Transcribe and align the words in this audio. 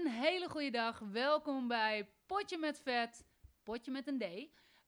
Een 0.00 0.06
hele 0.06 0.48
goede 0.48 0.70
dag. 0.70 0.98
Welkom 0.98 1.68
bij 1.68 2.10
Potje 2.26 2.58
met 2.58 2.80
Vet, 2.80 3.24
Potje 3.62 3.90
met 3.90 4.06
een 4.06 4.18
D. 4.18 4.22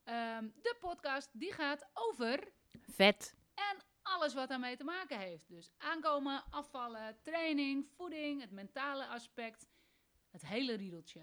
Ehm, 0.05 0.49
de 0.63 0.77
podcast 0.81 1.29
die 1.33 1.53
gaat 1.53 1.89
over 1.93 2.53
Vet. 2.81 3.35
en 3.55 3.77
alles 4.03 4.35
wat 4.35 4.49
daarmee 4.49 4.77
te 4.77 4.85
maken 4.85 5.19
heeft. 5.19 5.49
Dus 5.49 5.71
aankomen, 5.79 6.45
afvallen, 6.51 7.19
training, 7.23 7.87
voeding, 7.97 8.41
het 8.41 8.51
mentale 8.51 9.07
aspect, 9.07 9.69
het 10.31 10.47
hele 10.47 10.75
riedeltje. 10.75 11.21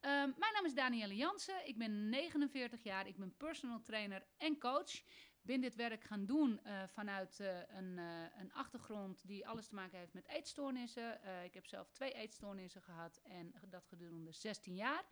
Ehm, 0.00 0.30
mijn 0.36 0.52
naam 0.52 0.64
is 0.64 0.74
Danielle 0.74 1.16
Jansen. 1.16 1.68
Ik 1.68 1.78
ben 1.78 2.08
49 2.08 2.82
jaar. 2.82 3.06
Ik 3.06 3.16
ben 3.16 3.36
personal 3.36 3.82
trainer 3.82 4.26
en 4.36 4.58
coach. 4.58 5.02
Ben 5.48 5.60
dit 5.60 5.74
werk 5.74 6.04
gaan 6.04 6.26
doen 6.26 6.60
eh, 6.64 6.82
vanuit 6.86 7.40
eh, 7.40 7.58
een, 7.68 7.98
eh, 7.98 8.04
een 8.38 8.52
achtergrond 8.52 9.26
die 9.26 9.48
alles 9.48 9.66
te 9.66 9.74
maken 9.74 9.98
heeft 9.98 10.12
met 10.12 10.26
eetstoornissen. 10.26 11.20
Ik 11.44 11.54
heb 11.54 11.66
zelf 11.66 11.90
twee 11.90 12.12
eetstoornissen 12.12 12.82
gehad 12.82 13.20
en 13.22 13.54
dat 13.68 13.86
gedurende 13.86 14.32
16 14.32 14.74
jaar. 14.76 15.04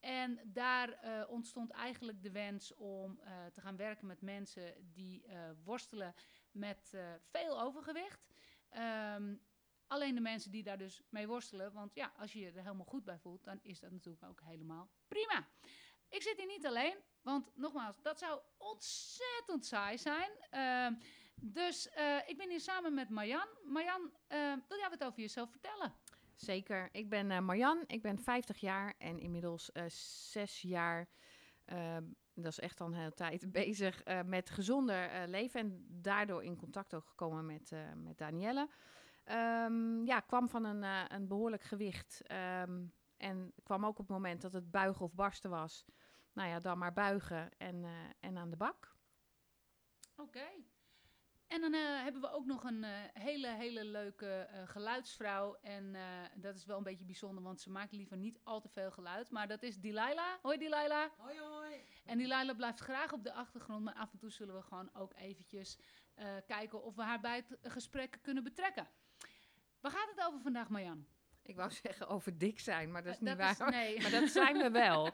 En 0.00 0.40
daar 0.44 0.98
ontstond 1.28 1.70
eigenlijk 1.70 2.22
de 2.22 2.30
wens 2.30 2.74
om 2.74 3.20
te 3.52 3.60
gaan 3.60 3.76
werken 3.76 4.06
met 4.06 4.20
mensen 4.20 4.74
die 4.92 5.24
worstelen 5.64 6.14
met 6.50 6.96
veel 7.30 7.60
overgewicht. 7.60 8.26
Ehm, 8.68 9.34
alleen 9.86 10.14
de 10.14 10.20
mensen 10.20 10.50
die 10.50 10.62
daar 10.62 10.78
dus 10.78 11.02
mee 11.08 11.26
worstelen, 11.26 11.72
want 11.72 11.94
ja, 11.94 12.12
als 12.16 12.32
je 12.32 12.38
je 12.38 12.50
er 12.50 12.62
helemaal 12.62 12.86
goed 12.86 13.04
bij 13.04 13.18
voelt, 13.18 13.44
dan 13.44 13.58
is 13.62 13.80
dat 13.80 13.90
natuurlijk 13.90 14.24
ook 14.24 14.40
helemaal 14.44 14.90
prima. 15.08 15.48
Ik 16.14 16.22
zit 16.22 16.36
hier 16.36 16.46
niet 16.46 16.66
alleen, 16.66 16.96
want 17.22 17.50
nogmaals, 17.54 18.02
dat 18.02 18.18
zou 18.18 18.40
ontzettend 18.58 19.66
saai 19.66 19.98
zijn. 19.98 20.30
Ehm, 20.50 20.94
dus 21.40 21.88
eh, 21.88 22.16
ik 22.26 22.36
ben 22.36 22.50
hier 22.50 22.60
samen 22.60 22.94
met 22.94 23.08
Marjan. 23.08 23.46
Marjan, 23.64 24.10
eh, 24.26 24.38
wil 24.68 24.78
jij 24.78 24.88
wat 24.90 25.04
over 25.04 25.20
jezelf 25.20 25.50
vertellen? 25.50 25.94
Zeker. 26.34 26.88
Ik 26.92 27.08
ben 27.08 27.30
eh, 27.30 27.38
Marjan, 27.40 27.84
ik 27.86 28.02
ben 28.02 28.18
50 28.18 28.58
jaar 28.58 28.94
en 28.98 29.18
inmiddels 29.18 29.72
eh, 29.72 29.84
zes 29.88 30.60
jaar, 30.60 31.08
eh, 31.64 31.96
dat 32.34 32.52
is 32.52 32.58
echt 32.60 32.80
al 32.80 32.86
een 32.86 32.94
hele 32.94 33.14
tijd, 33.14 33.52
bezig 33.62 34.02
met 34.24 34.50
gezonder 34.50 35.28
leven. 35.28 35.60
En 35.60 35.86
daardoor 35.88 36.44
in 36.44 36.56
contact 36.56 36.94
ook 36.94 37.06
gekomen 37.06 37.46
met, 37.46 37.72
eh, 37.72 37.92
met 37.94 38.18
Danielle. 38.18 38.68
Ehm, 39.24 40.04
ja, 40.04 40.20
kwam 40.20 40.48
van 40.48 40.64
een, 40.64 41.12
een 41.12 41.28
behoorlijk 41.28 41.62
gewicht. 41.62 42.22
ehm, 42.26 42.84
en 43.24 43.52
kwam 43.62 43.84
ook 43.84 43.98
op 43.98 44.06
het 44.06 44.16
moment 44.16 44.42
dat 44.42 44.52
het 44.52 44.70
buigen 44.70 45.04
of 45.04 45.14
barsten 45.14 45.50
was. 45.50 45.84
Nou 46.32 46.48
ja, 46.48 46.58
dan 46.60 46.78
maar 46.78 46.92
buigen 46.92 47.50
en, 47.58 47.84
eh, 47.84 47.90
en 48.20 48.38
aan 48.38 48.50
de 48.50 48.56
bak. 48.56 48.96
Oké. 50.16 50.46
En 51.46 51.60
dan 51.60 51.74
eh, 51.74 52.02
hebben 52.02 52.20
we 52.20 52.30
ook 52.30 52.44
nog 52.46 52.64
een 52.64 52.84
eh, 52.84 52.90
hele, 53.12 53.48
hele 53.48 53.84
leuke 53.84 54.26
eh, 54.26 54.68
geluidsvrouw. 54.68 55.54
En 55.54 55.94
eh, 55.94 56.02
dat 56.34 56.54
is 56.56 56.64
wel 56.64 56.76
een 56.76 56.82
beetje 56.82 57.04
bijzonder, 57.04 57.42
want 57.42 57.60
ze 57.60 57.70
maakt 57.70 57.92
liever 57.92 58.16
niet 58.16 58.40
al 58.42 58.60
te 58.60 58.68
veel 58.68 58.90
geluid. 58.90 59.30
Maar 59.30 59.48
dat 59.48 59.62
is 59.62 59.80
Delilah. 59.80 60.34
Hoi 60.42 60.58
Delilah. 60.58 61.10
Hoi 61.16 61.38
hoi. 61.38 61.84
En 62.04 62.18
Delilah 62.18 62.56
blijft 62.56 62.80
graag 62.80 63.12
op 63.12 63.24
de 63.24 63.32
achtergrond, 63.32 63.84
maar 63.84 63.94
af 63.94 64.12
en 64.12 64.18
toe 64.18 64.30
zullen 64.30 64.54
we 64.54 64.62
gewoon 64.62 64.94
ook 64.94 65.14
eventjes 65.14 65.78
eh, 66.14 66.26
kijken 66.46 66.82
of 66.82 66.94
we 66.94 67.02
haar 67.02 67.20
bij 67.20 67.36
het 67.36 67.72
gesprek 67.72 68.18
kunnen 68.22 68.44
betrekken. 68.44 68.88
Waar 69.80 69.92
gaat 69.92 70.10
het 70.14 70.26
over 70.26 70.40
vandaag, 70.40 70.68
Marjan? 70.68 71.06
Ik 71.46 71.56
wou 71.56 71.70
zeggen 71.82 72.08
over 72.08 72.38
dik 72.38 72.60
zijn, 72.60 72.90
maar 72.92 73.02
dat 73.02 73.12
is 73.12 73.18
Eh, 73.18 73.24
niet 73.28 73.38
dat 73.38 73.56
waar. 73.58 73.68
is- 73.68 73.74
nee. 73.74 74.00
Maar 74.02 74.10
dat 74.10 74.28
zijn 74.28 74.56
we 74.58 74.70
wel. 74.70 75.10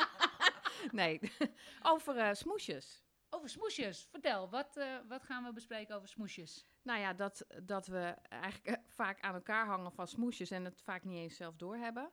nee, 0.90 1.20
over 1.82 2.16
eh, 2.16 2.32
smoesjes. 2.34 3.02
Over 3.30 3.48
smoesjes. 3.48 4.06
Vertel, 4.10 4.50
wat, 4.50 4.76
eh, 4.76 4.86
wat 5.08 5.22
gaan 5.22 5.44
we 5.44 5.52
bespreken 5.52 5.94
over 5.96 6.08
smoesjes? 6.08 6.66
Nou 6.82 7.00
ja, 7.00 7.12
dat, 7.12 7.46
dat 7.62 7.86
we 7.86 8.14
eigenlijk 8.28 8.78
vaak 8.88 9.20
aan 9.20 9.34
elkaar 9.34 9.66
hangen 9.66 9.92
van 9.92 10.08
smoesjes 10.08 10.50
en 10.50 10.64
het 10.64 10.82
vaak 10.82 11.04
niet 11.04 11.18
eens 11.18 11.36
zelf 11.36 11.56
doorhebben. 11.56 12.10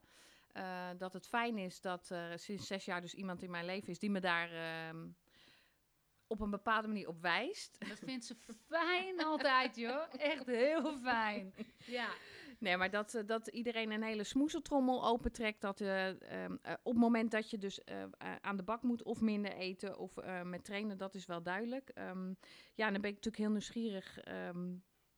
Eh 0.51 0.89
dat 0.97 1.13
het 1.13 1.27
fijn 1.27 1.57
is 1.57 1.81
dat 1.81 2.09
er 2.09 2.39
sinds 2.39 2.67
zes 2.67 2.85
jaar 2.85 3.01
dus 3.01 3.13
iemand 3.13 3.41
in 3.43 3.49
mijn 3.51 3.65
leven 3.65 3.87
is 3.89 3.99
die 3.99 4.09
me 4.11 4.19
daar 4.19 4.51
ehm, 4.51 5.07
op 6.27 6.39
een 6.41 6.49
bepaalde 6.49 6.87
manier 6.87 7.07
op 7.07 7.21
wijst. 7.21 7.77
Dat 7.89 7.99
vindt 7.99 8.25
ze 8.25 8.35
fijn 8.67 9.23
altijd, 9.23 9.75
joh. 9.75 10.03
Echt 10.17 10.45
heel 10.45 10.97
fijn. 10.99 11.53
Ja. 11.85 12.09
Nee, 12.59 12.77
maar 12.77 12.89
dat, 12.89 13.13
eh, 13.13 13.23
dat 13.25 13.47
iedereen 13.47 13.91
een 13.91 14.03
hele 14.03 14.23
smoezeltrommel 14.23 15.05
opentrekt. 15.05 15.61
Dat 15.61 15.81
eh, 15.81 16.07
ehm, 16.07 16.55
eh, 16.61 16.73
op 16.83 16.93
het 16.93 17.01
moment 17.01 17.31
dat 17.31 17.49
je 17.49 17.57
dus 17.57 17.79
aan 18.41 18.57
de 18.57 18.63
bak 18.63 18.81
moet 18.83 19.03
of 19.03 19.21
minder 19.21 19.51
eten 19.51 19.97
of 19.97 20.15
met 20.43 20.63
trainen, 20.63 20.97
dat 20.97 21.15
is 21.15 21.25
wel 21.25 21.43
duidelijk. 21.43 21.89
Ehm, 21.89 22.33
ja, 22.73 22.91
dan 22.91 23.01
ben 23.01 23.09
ik 23.09 23.15
natuurlijk 23.15 23.37
heel 23.37 23.51
nieuwsgierig. 23.51 24.19
ehm, 24.19 24.75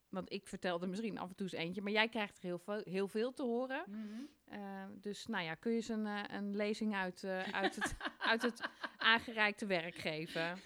want 0.09 0.31
ik 0.31 0.47
vertelde 0.47 0.88
misschien 0.88 1.17
af 1.17 1.29
en 1.29 1.35
toe 1.35 1.47
eens 1.51 1.61
eentje, 1.61 1.81
maar 1.81 1.91
jij 1.91 2.09
krijgt 2.09 2.38
er 2.38 2.44
heel 2.44 2.59
veel, 2.59 2.81
heel 2.83 3.07
veel 3.07 3.33
te 3.33 3.44
horen. 3.44 3.83
Mhm. 3.88 5.00
Dus 5.00 5.25
nou 5.25 5.44
ja, 5.44 5.56
kun 5.56 5.71
je 5.71 5.77
eens 5.77 5.88
een, 5.88 6.33
een 6.35 6.56
lezing 6.56 6.95
uit, 6.95 7.23
uit, 7.51 7.75
het, 7.75 7.95
uit 8.17 8.41
het 8.41 8.61
aangereikte 8.97 9.66
werk 9.66 9.95
geven? 9.95 10.57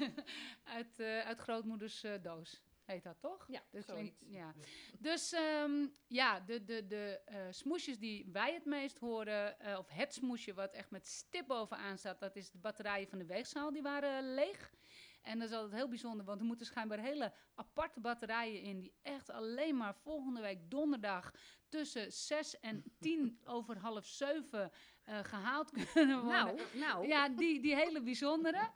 Uit, 0.63 0.99
uit 0.99 1.39
grootmoeders 1.39 2.05
doos. 2.21 2.61
Heet 2.85 3.03
dat 3.03 3.19
toch? 3.19 3.45
Ja, 3.47 3.61
Dat 3.71 3.85
klinkt- 3.85 4.19
ja. 4.25 4.53
Dus 4.99 5.31
ehm, 5.31 5.87
ja, 6.07 6.39
de, 6.39 6.63
de, 6.63 6.87
de 6.87 7.21
eh, 7.25 7.37
smoesjes 7.49 7.99
die 7.99 8.29
wij 8.31 8.53
het 8.53 8.65
meest 8.65 8.97
horen, 8.97 9.59
eh, 9.59 9.77
of 9.77 9.87
het 9.89 10.13
smoesje 10.13 10.53
wat 10.53 10.73
echt 10.73 10.89
met 10.91 11.07
stip 11.07 11.47
bovenaan 11.47 11.97
staat, 11.97 12.19
dat 12.19 12.35
is 12.35 12.51
de 12.51 12.57
batterijen 12.57 13.07
van 13.07 13.17
de 13.19 13.25
weegschaal. 13.25 13.71
Die 13.71 13.81
waren 13.81 14.33
leeg. 14.33 14.73
En 15.21 15.39
dat 15.39 15.49
is 15.49 15.55
altijd 15.55 15.73
heel 15.73 15.87
bijzonder, 15.87 16.25
want 16.25 16.39
er 16.39 16.45
moeten 16.45 16.65
schijnbaar 16.65 16.99
hele 16.99 17.33
aparte 17.55 17.99
batterijen 17.99 18.61
in, 18.61 18.79
die 18.79 18.93
echt 19.01 19.29
alleen 19.29 19.77
maar 19.77 19.95
volgende 19.95 20.41
week 20.41 20.59
donderdag 20.71 21.31
tussen 21.69 22.11
6 22.11 22.59
en 22.59 22.83
10 22.99 23.39
over 23.45 23.77
half 23.77 24.05
7 24.05 24.71
eh, 25.03 25.23
gehaald 25.23 25.71
kunnen 25.93 26.23
worden. 26.23 26.55
Nou, 26.55 26.59
nou. 26.73 27.07
Ja, 27.07 27.29
die, 27.29 27.61
die 27.61 27.75
hele 27.75 28.01
bijzondere. 28.01 28.69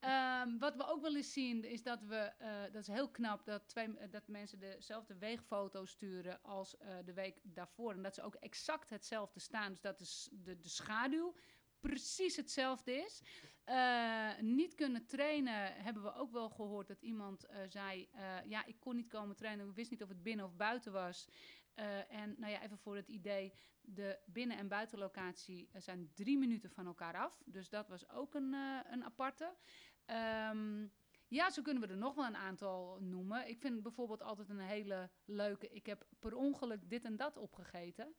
Ehm, 0.00 0.58
wat 0.58 0.76
we 0.76 0.86
ook 0.86 1.02
wel 1.02 1.16
eens 1.16 1.32
zien, 1.32 1.64
is 1.64 1.82
dat 1.82 2.02
we, 2.02 2.16
eh, 2.16 2.62
dat 2.72 2.82
is 2.82 2.86
heel 2.86 3.10
knap, 3.10 3.44
dat, 3.44 3.68
twee, 3.68 3.98
eh, 3.98 4.10
dat 4.10 4.28
mensen 4.28 4.58
dezelfde 4.58 5.18
weegfoto 5.18 5.84
sturen 5.84 6.42
als 6.42 6.76
de 7.04 7.12
week 7.12 7.40
daarvoor. 7.42 7.92
En 7.92 8.02
dat 8.02 8.14
ze 8.14 8.22
ook 8.22 8.34
exact 8.34 8.90
hetzelfde 8.90 9.40
staan. 9.40 9.70
Dus 9.70 9.80
dat 9.80 10.00
is 10.00 10.28
de, 10.32 10.60
de 10.60 10.68
schaduw 10.68 11.34
precies 11.80 12.36
hetzelfde 12.36 12.92
is. 12.92 13.22
Niet 14.40 14.74
kunnen 14.74 15.06
trainen 15.06 15.74
hebben 15.74 16.02
we 16.02 16.14
ook 16.14 16.32
wel 16.32 16.50
gehoord 16.50 16.88
dat 16.88 17.02
iemand 17.02 17.46
zei: 17.68 18.08
Ja, 18.44 18.64
ik 18.64 18.80
kon 18.80 18.96
niet 18.96 19.08
komen 19.08 19.36
trainen. 19.36 19.68
Ik 19.68 19.74
wist 19.74 19.90
niet 19.90 20.02
of 20.02 20.08
het 20.08 20.22
binnen 20.22 20.44
of 20.46 20.56
buiten 20.56 20.92
was. 20.92 21.28
Eh, 21.74 22.12
en 22.12 22.34
nou 22.38 22.52
ja, 22.52 22.62
even 22.62 22.78
voor 22.78 22.96
het 22.96 23.08
idee: 23.08 23.52
de 23.80 24.18
binnen- 24.26 24.56
en 24.56 24.68
buitenlocatie 24.68 25.68
eh, 25.72 25.80
zijn 25.80 26.10
drie 26.14 26.38
minuten 26.38 26.70
van 26.70 26.86
elkaar 26.86 27.16
af. 27.16 27.42
Dus 27.46 27.68
dat 27.68 27.88
was 27.88 28.08
ook 28.08 28.34
een, 28.34 28.54
eh, 28.54 28.78
een 28.90 29.04
aparte. 29.04 29.54
Ehm, 30.04 30.86
ja, 31.28 31.50
zo 31.50 31.62
kunnen 31.62 31.82
we 31.82 31.88
er 31.88 31.96
nog 31.96 32.14
wel 32.14 32.26
een 32.26 32.36
aantal 32.36 32.98
noemen. 33.00 33.48
Ik 33.48 33.58
vind 33.60 33.82
bijvoorbeeld 33.82 34.22
altijd 34.22 34.48
een 34.48 34.58
hele 34.58 35.10
leuke. 35.24 35.68
Ik 35.68 35.86
heb 35.86 36.06
per 36.18 36.34
ongeluk 36.34 36.88
dit 36.90 37.04
en 37.04 37.16
dat 37.16 37.36
opgegeten. 37.36 38.14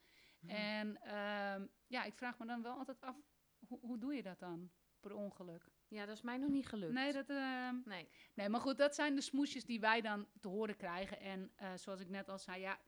En 0.47 1.01
ehm, 1.01 1.67
ja, 1.87 2.03
ik 2.03 2.15
vraag 2.15 2.39
me 2.39 2.45
dan 2.45 2.61
wel 2.61 2.77
altijd 2.77 3.01
af: 3.01 3.15
hoe, 3.67 3.79
hoe 3.79 3.97
doe 3.97 4.13
je 4.13 4.23
dat 4.23 4.39
dan? 4.39 4.71
Per 4.99 5.13
ongeluk. 5.13 5.67
Ja, 5.87 6.05
dat 6.05 6.15
is 6.15 6.21
mij 6.21 6.37
nog 6.37 6.49
niet 6.49 6.67
gelukt. 6.67 6.93
Nee, 6.93 7.13
dat, 7.13 7.29
ehm, 7.29 7.75
Nee. 7.85 8.09
nee, 8.33 8.49
maar 8.49 8.59
goed, 8.59 8.77
dat 8.77 8.95
zijn 8.95 9.15
de 9.15 9.21
smoesjes 9.21 9.65
die 9.65 9.79
wij 9.79 10.01
dan 10.01 10.27
te 10.39 10.47
horen 10.47 10.75
krijgen. 10.75 11.19
En 11.19 11.51
zoals 11.75 11.99
ik 11.99 12.09
net 12.09 12.29
al 12.29 12.39
zei, 12.39 12.61
ja, 12.61 12.79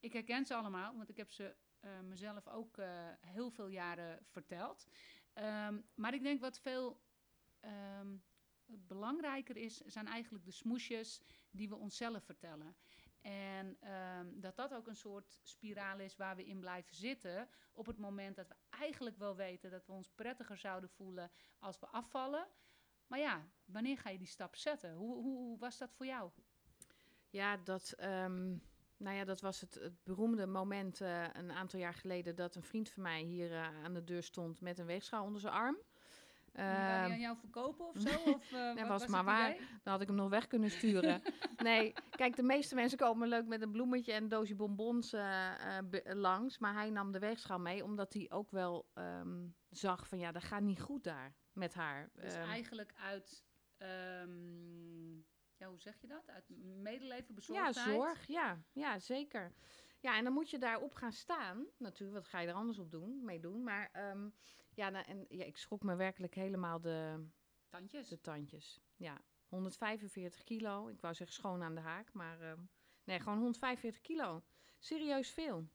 ik 0.00 0.12
herken 0.12 0.46
ze 0.46 0.54
allemaal, 0.54 0.96
want 0.96 1.08
ik 1.08 1.16
heb 1.16 1.30
ze 1.30 1.56
eh, 1.80 2.00
mezelf 2.00 2.48
ook 2.48 2.78
eh, 2.78 3.08
heel 3.20 3.50
veel 3.50 3.68
jaren 3.68 4.18
verteld. 4.26 4.86
Ehm, 5.32 5.80
maar 5.94 6.14
ik 6.14 6.22
denk 6.22 6.40
wat 6.40 6.58
veel 6.58 7.00
ehm, 7.60 8.16
belangrijker 8.66 9.56
is, 9.56 9.76
zijn 9.76 10.06
eigenlijk 10.06 10.44
de 10.44 10.50
smoesjes 10.50 11.20
die 11.50 11.68
we 11.68 11.76
onszelf 11.76 12.24
vertellen. 12.24 12.76
En 13.20 13.76
ehm, 13.80 14.40
dat 14.40 14.56
dat 14.56 14.74
ook 14.74 14.86
een 14.86 14.96
soort 14.96 15.38
spiraal 15.42 15.98
is 15.98 16.16
waar 16.16 16.36
we 16.36 16.46
in 16.46 16.60
blijven 16.60 16.96
zitten. 16.96 17.48
Op 17.72 17.86
het 17.86 17.98
moment 17.98 18.36
dat 18.36 18.48
we 18.48 18.54
eigenlijk 18.70 19.16
wel 19.16 19.36
weten 19.36 19.70
dat 19.70 19.86
we 19.86 19.92
ons 19.92 20.08
prettiger 20.08 20.56
zouden 20.56 20.90
voelen 20.90 21.30
als 21.58 21.78
we 21.78 21.86
afvallen. 21.86 22.48
Maar 23.06 23.18
ja, 23.18 23.48
wanneer 23.64 23.98
ga 23.98 24.10
je 24.10 24.18
die 24.18 24.26
stap 24.26 24.56
zetten? 24.56 24.94
Hoe, 24.94 25.14
hoe, 25.14 25.58
was 25.58 25.78
dat 25.78 25.92
voor 25.92 26.06
jou? 26.06 26.30
Ja, 27.28 27.56
dat, 27.56 27.94
nou 29.00 29.16
ja, 29.16 29.24
dat 29.24 29.40
was 29.40 29.60
het, 29.60 29.74
het 29.74 30.04
beroemde 30.04 30.46
moment 30.46 31.00
eh, 31.00 31.24
een 31.32 31.52
aantal 31.52 31.78
jaar 31.78 31.94
geleden 31.94 32.36
dat 32.36 32.54
een 32.54 32.62
vriend 32.62 32.88
van 32.90 33.02
mij 33.02 33.22
hier 33.22 33.52
eh, 33.52 33.84
aan 33.84 33.94
de 33.94 34.04
deur 34.04 34.22
stond 34.22 34.60
met 34.60 34.78
een 34.78 34.86
weegschaal 34.86 35.24
onder 35.24 35.40
zijn 35.40 35.52
arm. 35.52 35.78
Ehm, 36.52 36.66
aan 36.66 37.20
jou 37.20 37.36
verkopen 37.36 37.86
of 37.86 38.00
zo? 38.08 38.30
Of, 38.30 38.52
eh, 38.52 38.88
was 38.88 39.06
maar 39.06 39.24
waar. 39.24 39.56
Dan 39.56 39.92
had 39.92 40.00
ik 40.00 40.06
hem 40.06 40.16
nog 40.16 40.28
weg 40.28 40.46
kunnen 40.46 40.70
sturen. 40.70 41.22
nee, 41.56 41.92
kijk, 42.10 42.36
de 42.36 42.42
meeste 42.42 42.74
mensen 42.74 42.98
komen 42.98 43.28
leuk 43.28 43.46
met 43.46 43.62
een 43.62 43.70
bloemetje 43.70 44.12
en 44.12 44.22
een 44.22 44.28
doosje 44.28 44.54
bonbons 44.54 45.14
langs. 46.04 46.58
Maar 46.58 46.74
hij 46.74 46.90
nam 46.90 47.12
de 47.12 47.18
weegschaal 47.18 47.58
mee, 47.58 47.84
omdat 47.84 48.12
hij 48.12 48.26
ook 48.30 48.50
wel 48.50 48.90
ehm, 48.94 49.46
zag 49.68 50.08
van 50.08 50.18
ja, 50.18 50.32
dat 50.32 50.44
gaat 50.44 50.62
niet 50.62 50.80
goed 50.80 51.04
daar 51.04 51.34
met 51.52 51.74
haar. 51.74 52.10
Dus 52.12 52.34
Ehm, 52.34 52.48
eigenlijk 52.48 52.92
uit, 52.96 53.44
ja, 55.60 55.68
hoe 55.68 55.80
zeg 55.80 56.00
je 56.00 56.06
dat? 56.06 56.30
Uit 56.30 56.48
medeleven, 56.82 57.26
ja, 57.28 57.34
bezorgdheid? 57.34 57.96
zorg, 57.96 58.26
ja, 58.26 58.62
ja, 58.72 58.98
zeker. 58.98 59.52
Ja, 60.00 60.16
en 60.16 60.24
dan 60.24 60.32
moet 60.32 60.50
je 60.50 60.58
daarop 60.58 60.94
gaan 60.94 61.12
staan. 61.12 61.66
Natuurlijk, 61.78 62.18
wat 62.18 62.28
ga 62.28 62.40
je 62.40 62.48
er 62.48 62.54
anders 62.54 62.78
op 62.78 62.90
doen, 62.90 63.24
mee 63.24 63.40
doen. 63.40 63.62
Maar 63.62 63.88
ehm, 63.92 64.28
ja, 64.74 64.88
nou, 64.88 65.04
en, 65.06 65.26
ja, 65.28 65.44
ik 65.44 65.56
schrok 65.56 65.82
me 65.82 65.96
werkelijk 65.96 66.34
helemaal 66.34 66.80
de, 66.80 67.26
Tandjes. 67.68 68.08
de 68.08 68.20
tandjes. 68.20 68.80
Ja, 68.96 69.20
145 69.48 70.44
kilo. 70.44 70.88
Ik 70.88 71.00
wou 71.00 71.14
zeggen 71.14 71.36
schoon 71.36 71.62
aan 71.62 71.74
de 71.74 71.80
haak, 71.80 72.12
maar 72.12 72.40
ehm, 72.40 72.60
nee, 73.04 73.18
gewoon 73.18 73.38
145 73.38 74.00
kilo. 74.00 74.42
Serieus 74.78 75.30
veel. 75.30 75.68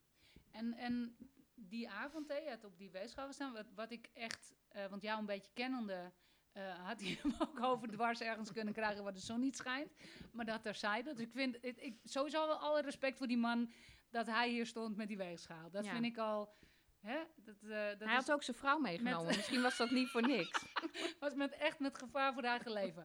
En, 0.51 0.73
en 0.73 1.17
die 1.55 1.89
avond, 1.89 2.27
hè, 2.27 2.37
je 2.37 2.49
had 2.49 2.63
op 2.63 2.77
die 2.77 2.91
weegschaal 2.91 3.27
gestaan, 3.27 3.53
wat, 3.53 3.71
wat 3.75 3.91
ik 3.91 4.09
echt, 4.13 4.55
eh, 4.67 4.87
want 4.87 5.01
jou 5.01 5.19
een 5.19 5.25
beetje 5.25 5.51
kennende, 5.53 6.11
eh, 6.55 6.85
had 6.87 7.01
hij 7.01 7.19
hem 7.21 7.33
ook 7.47 7.59
over 7.63 7.87
dwars 7.87 8.19
ergens 8.21 8.51
kunnen 8.51 8.73
krijgen 8.73 9.03
waar 9.03 9.13
de 9.13 9.19
zon 9.19 9.39
niet 9.39 9.55
schijnt. 9.57 9.91
Maar 10.31 10.45
dat 10.45 10.61
terzijde. 10.63 11.13
Dus 11.13 11.25
ik 11.25 11.31
vind, 11.31 11.57
ik, 11.61 11.77
ik, 11.77 11.99
sowieso 12.03 12.47
wel 12.47 12.57
alle 12.57 12.81
respect 12.81 13.17
voor 13.17 13.27
die 13.27 13.37
man 13.37 13.71
dat 14.09 14.25
hij 14.25 14.49
hier 14.49 14.65
stond 14.65 14.95
met 14.95 15.07
die 15.07 15.17
weegschaal. 15.17 15.69
Dat 15.71 15.85
Ja. 15.85 15.91
vind 15.91 16.05
ik 16.05 16.17
al, 16.17 16.53
hè, 16.99 17.17
dat, 17.35 17.55
eh, 17.63 17.69
dat 17.69 17.99
Hij 18.07 18.15
had 18.15 18.31
ook 18.31 18.43
zijn 18.43 18.57
vrouw 18.57 18.79
meegenomen. 18.79 19.35
Misschien 19.35 19.61
was 19.61 19.77
dat 19.77 19.91
niet 19.91 20.09
voor 20.09 20.21
niks. 20.27 20.65
was 21.19 21.33
met, 21.33 21.51
echt 21.51 21.79
met 21.79 21.97
gevaar 21.97 22.33
voor 22.33 22.43
haar 22.43 22.51
eigen 22.51 22.71
leven. 22.71 23.03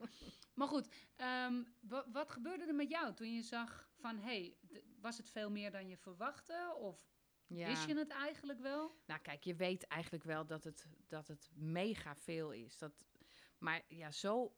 Maar 0.53 0.67
goed, 0.67 0.87
ehm, 1.15 1.63
wa- 1.79 2.05
wat 2.11 2.29
gebeurde 2.31 2.65
er 2.65 2.75
met 2.75 2.89
jou 2.89 3.13
toen 3.13 3.33
je 3.33 3.41
zag 3.41 3.89
van, 3.99 4.17
hé, 4.17 4.23
hey, 4.23 4.55
was 5.01 5.17
het 5.17 5.29
veel 5.29 5.51
meer 5.51 5.71
dan 5.71 5.87
je 5.87 5.97
verwachtte? 5.97 6.75
Of 6.79 7.09
Ja. 7.47 7.67
wist 7.67 7.85
je 7.87 7.95
het 7.97 8.09
eigenlijk 8.09 8.59
wel? 8.59 8.95
Nou, 9.05 9.19
kijk, 9.19 9.43
je 9.43 9.55
weet 9.55 9.87
eigenlijk 9.87 10.23
wel 10.23 10.45
dat 10.45 10.63
het, 10.63 10.87
dat 11.07 11.27
het 11.27 11.49
mega 11.53 12.15
veel 12.15 12.51
is. 12.51 12.77
Dat, 12.77 12.91
maar 13.61 13.81
ja, 13.87 14.11
zo 14.11 14.55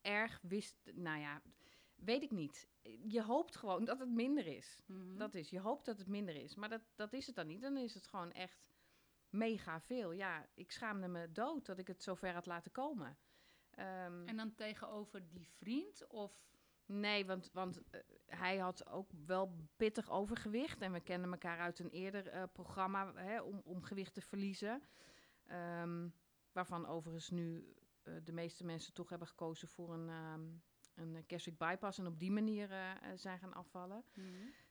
erg 0.00 0.40
wist. 0.42 0.76
Nou 0.94 1.18
ja, 1.18 1.42
weet 1.94 2.22
ik 2.22 2.30
niet. 2.30 2.68
Je 3.06 3.22
hoopt 3.22 3.56
gewoon 3.56 3.84
dat 3.84 3.98
het 3.98 4.08
minder 4.08 4.46
is. 4.46 4.82
Mhm. 4.86 5.16
Dat 5.16 5.34
is, 5.34 5.50
je 5.50 5.60
hoopt 5.60 5.84
dat 5.84 5.98
het 5.98 6.08
minder 6.08 6.36
is. 6.36 6.54
Maar 6.54 6.68
dat, 6.68 6.82
dat 6.94 7.12
is 7.12 7.26
het 7.26 7.36
dan 7.36 7.46
niet. 7.46 7.62
Dan 7.62 7.76
is 7.76 7.94
het 7.94 8.06
gewoon 8.06 8.32
echt 8.32 8.64
mega 9.28 9.80
veel. 9.80 10.12
Ja, 10.12 10.48
ik 10.54 10.70
schaamde 10.70 11.08
me 11.08 11.32
dood 11.32 11.66
dat 11.66 11.78
ik 11.78 11.86
het 11.86 12.02
zover 12.02 12.32
had 12.32 12.46
laten 12.46 12.72
komen. 12.72 13.18
Ehm, 13.70 14.26
En 14.26 14.36
dan 14.36 14.54
tegenover 14.54 15.30
die 15.32 15.48
vriend? 15.48 16.06
Of, 16.06 16.44
Nee, 16.86 17.26
want, 17.26 17.50
want 17.52 17.82
eh, 17.90 18.00
hij 18.26 18.56
had 18.56 18.86
ook 18.86 19.10
wel 19.26 19.56
pittig 19.76 20.10
overgewicht. 20.10 20.80
En 20.80 20.92
we 20.92 21.00
kenden 21.00 21.30
elkaar 21.32 21.58
uit 21.58 21.78
een 21.78 21.90
eerder 21.90 22.28
eh, 22.28 22.42
programma 22.52 23.12
hè, 23.14 23.40
om, 23.40 23.60
om 23.64 23.82
gewicht 23.82 24.14
te 24.14 24.20
verliezen. 24.20 24.82
Ehm, 25.46 26.08
waarvan 26.52 26.86
overigens 26.86 27.30
nu 27.30 27.74
de 28.24 28.32
meeste 28.32 28.64
mensen 28.64 28.92
toch 28.94 29.08
hebben 29.08 29.28
gekozen 29.28 29.68
voor 29.68 29.94
een, 29.94 30.08
ehm 30.08 30.42
een 30.94 31.24
gastric 31.26 31.58
bypass. 31.58 31.98
En 31.98 32.06
op 32.06 32.18
die 32.18 32.30
manier 32.30 32.70
eh, 32.70 32.90
eh, 32.90 32.98
zijn 33.14 33.38
gaan 33.38 33.54
afvallen. 33.54 34.04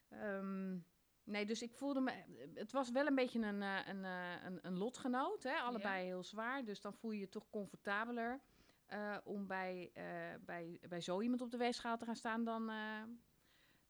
Ehm, 0.10 0.78
nee, 1.24 1.46
dus 1.46 1.62
ik 1.62 1.74
voelde 1.74 2.00
me... 2.02 2.12
Het 2.54 2.72
was 2.72 2.92
wel 2.92 3.08
een 3.08 3.16
beetje 3.16 3.40
een, 3.40 3.62
eh, 3.62 3.88
een, 3.88 4.06
eh, 4.06 4.44
een, 4.44 4.60
een 4.62 4.78
lotgenoot. 4.78 5.44
Hè? 5.44 5.54
Allebei 5.56 6.06
heel 6.06 6.24
zwaar. 6.24 6.66
Dus 6.66 6.82
dan 6.82 6.94
voel 6.94 7.12
je 7.12 7.20
je 7.20 7.30
toch 7.30 7.50
comfortabeler 7.50 8.42
eh, 8.86 9.18
om 9.24 9.48
bij, 9.48 9.90
eh, 9.94 10.06
bij, 10.46 10.80
bij 10.88 11.02
zo 11.02 11.22
iemand 11.22 11.42
op 11.42 11.52
de 11.52 11.58
weegschaal 11.58 11.98
te 11.98 12.06
gaan 12.06 12.16
staan 12.16 12.44
dan, 12.44 12.70
eh, 12.70 13.04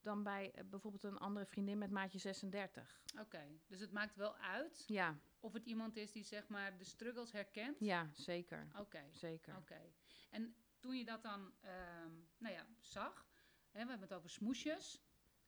dan 0.01 0.23
bij 0.23 0.51
eh, 0.51 0.63
bijvoorbeeld 0.65 1.03
een 1.03 1.17
andere 1.17 1.45
vriendin 1.45 1.77
met 1.77 1.91
maatje 1.91 2.19
36. 2.19 3.01
Oké, 3.19 3.59
dus 3.67 3.79
het 3.79 3.91
maakt 3.91 4.15
wel 4.15 4.35
uit 4.35 4.83
Ja, 4.87 5.19
of 5.43 5.53
het 5.53 5.65
iemand 5.65 5.95
is 5.95 6.11
die 6.11 6.23
zeg 6.23 6.47
maar 6.47 6.77
de 6.77 6.83
struggles 6.83 7.31
herkent? 7.31 7.79
ja 7.79 8.09
zeker. 8.13 8.67
Oké, 8.79 9.03
Zeker. 9.11 9.57
oké. 9.57 9.81
En 10.29 10.55
toen 10.79 10.97
je 10.97 11.05
dat 11.05 11.23
dan, 11.23 11.53
ehm, 11.61 12.11
nou 12.37 12.53
ja, 12.53 12.67
zag, 12.79 13.27
hè, 13.71 13.83
we 13.83 13.89
hebben 13.89 14.07
het 14.07 14.13
over 14.13 14.29
smoesjes. 14.29 15.01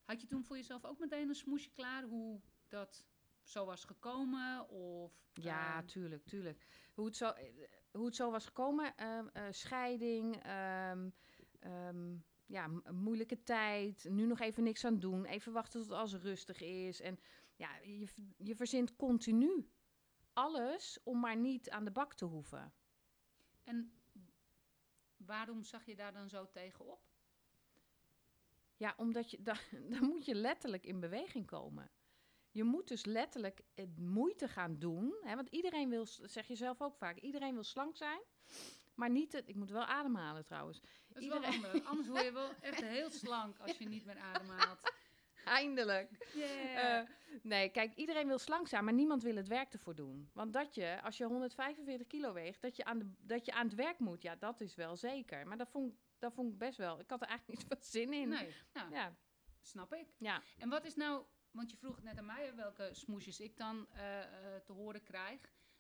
Had 0.04 0.22
je 0.22 0.28
toen 0.28 0.44
voor 0.44 0.56
jezelf 0.56 0.86
ook 0.86 1.00
meteen 1.00 1.30
een 1.30 1.36
smoesje 1.36 1.72
klaar 1.72 2.04
hoe 2.04 2.42
dat 2.68 3.06
zo 3.42 3.66
was 3.66 3.84
gekomen? 3.86 4.70
Of, 4.70 5.14
Ja, 5.34 5.78
ehm, 5.78 5.86
tuurlijk, 5.86 6.26
tuurlijk. 6.26 6.68
Hoe 6.94 7.06
het 7.06 7.16
zo, 7.16 7.30
eh, 7.30 7.68
hoe 7.92 8.06
het 8.06 8.16
zo 8.16 8.32
was 8.32 8.46
gekomen, 8.46 8.96
ehm, 8.96 9.28
eh, 9.28 9.44
scheiding, 9.50 10.44
ja, 12.48 12.64
een 12.84 12.96
moeilijke 12.96 13.44
tijd, 13.44 14.04
nu 14.10 14.26
nog 14.26 14.40
even 14.40 14.64
niks 14.64 14.86
aan 14.86 15.00
doen, 15.00 15.26
even 15.26 15.52
wachten 15.54 15.82
tot 15.82 15.92
als 15.92 16.12
het 16.12 16.22
rustig 16.24 16.62
is. 16.62 17.02
En 17.02 17.20
ja, 17.56 17.78
je, 17.78 18.08
je 18.38 18.56
verzint 18.56 18.96
continu 18.96 19.70
alles 20.36 20.98
om 21.04 21.20
maar 21.20 21.38
niet 21.38 21.70
aan 21.70 21.84
de 21.86 21.92
bak 21.92 22.14
te 22.14 22.26
hoeven. 22.26 22.74
En 23.64 23.92
waarom 25.18 25.64
zag 25.64 25.86
je 25.86 25.96
daar 25.96 26.14
dan 26.14 26.30
zo 26.30 26.50
tegenop? 26.50 27.02
Ja, 28.78 28.94
omdat 28.98 29.32
je, 29.32 29.42
dan, 29.50 29.58
dan 29.90 30.04
moet 30.04 30.26
je 30.26 30.36
letterlijk 30.36 30.86
in 30.86 31.00
beweging 31.00 31.46
komen. 31.46 31.92
Je 32.52 32.64
moet 32.64 32.88
dus 32.88 33.06
letterlijk 33.06 33.62
het 33.74 33.98
moeite 33.98 34.48
gaan 34.48 34.80
doen. 34.80 35.16
Hè, 35.22 35.36
want 35.36 35.50
iedereen 35.50 35.90
wil, 35.90 36.06
zeg 36.06 36.48
je 36.48 36.56
zelf 36.56 36.82
ook 36.82 36.96
vaak, 36.96 37.18
iedereen 37.18 37.54
wil 37.54 37.64
slank 37.64 37.98
zijn. 37.98 38.22
Maar 38.94 39.10
niet, 39.10 39.32
het, 39.32 39.50
ik 39.50 39.56
moet 39.56 39.70
wel 39.70 39.86
ademhalen 39.86 40.46
trouwens. 40.46 40.82
Dat 41.08 41.22
is 41.22 41.28
wel 41.28 41.44
handig. 41.44 41.86
Anders 41.86 42.08
word 42.08 42.24
je 42.24 42.32
wel 42.32 42.50
echt 42.62 42.82
heel 42.82 43.10
slank 43.10 43.60
als 43.60 43.78
je 43.78 43.88
niet 43.88 44.06
meer 44.06 44.18
ademhaalt. 44.18 44.94
Eindelijk. 45.60 46.28
Yeah. 46.34 47.00
Eh, 47.00 47.08
nee, 47.42 47.70
kijk, 47.70 47.96
iedereen 47.96 48.28
wil 48.28 48.38
slank 48.40 48.68
zijn, 48.68 48.84
maar 48.84 48.94
niemand 48.94 49.24
wil 49.24 49.36
het 49.36 49.48
werk 49.48 49.74
ervoor 49.74 49.96
doen. 49.96 50.30
Want 50.34 50.54
dat 50.54 50.76
je, 50.76 51.00
als 51.04 51.18
je 51.18 51.26
145 51.26 52.08
kilo 52.08 52.34
weegt, 52.34 52.62
dat 52.62 52.76
je 52.76 52.86
aan, 52.86 53.00
de, 53.00 53.12
dat 53.20 53.46
je 53.46 53.52
aan 53.54 53.66
het 53.66 53.76
werk 53.76 54.00
moet, 54.00 54.22
ja, 54.22 54.36
dat 54.36 54.62
is 54.62 54.76
wel 54.76 54.96
zeker. 54.96 55.48
Maar 55.48 55.58
dat 55.58 55.70
vond, 55.70 55.92
ik- 55.94 56.00
dat 56.20 56.34
vond 56.34 56.52
ik 56.54 56.58
best 56.58 56.78
wel. 56.78 57.00
Ik 57.00 57.10
had 57.10 57.22
er 57.22 57.28
eigenlijk 57.28 57.60
niet 57.60 57.68
veel 57.72 57.84
zin 58.02 58.14
in. 58.14 58.30
nee, 58.30 58.56
nou, 58.74 58.92
Ja, 58.92 59.16
snap 59.62 59.94
ik. 59.94 60.08
ja. 60.18 60.42
En 60.58 60.70
wat 60.70 60.86
is 60.86 60.96
nou, 60.96 61.24
want 61.52 61.72
je 61.72 61.78
vroeg 61.78 62.02
net 62.04 62.18
aan 62.18 62.26
mij 62.26 62.56
welke 62.56 62.90
smoesjes 62.92 63.40
ik 63.40 63.58
dan 63.58 63.88
eh, 63.92 64.22
eh, 64.22 64.62
te 64.66 64.72
horen 64.74 65.04
krijg. 65.04 65.40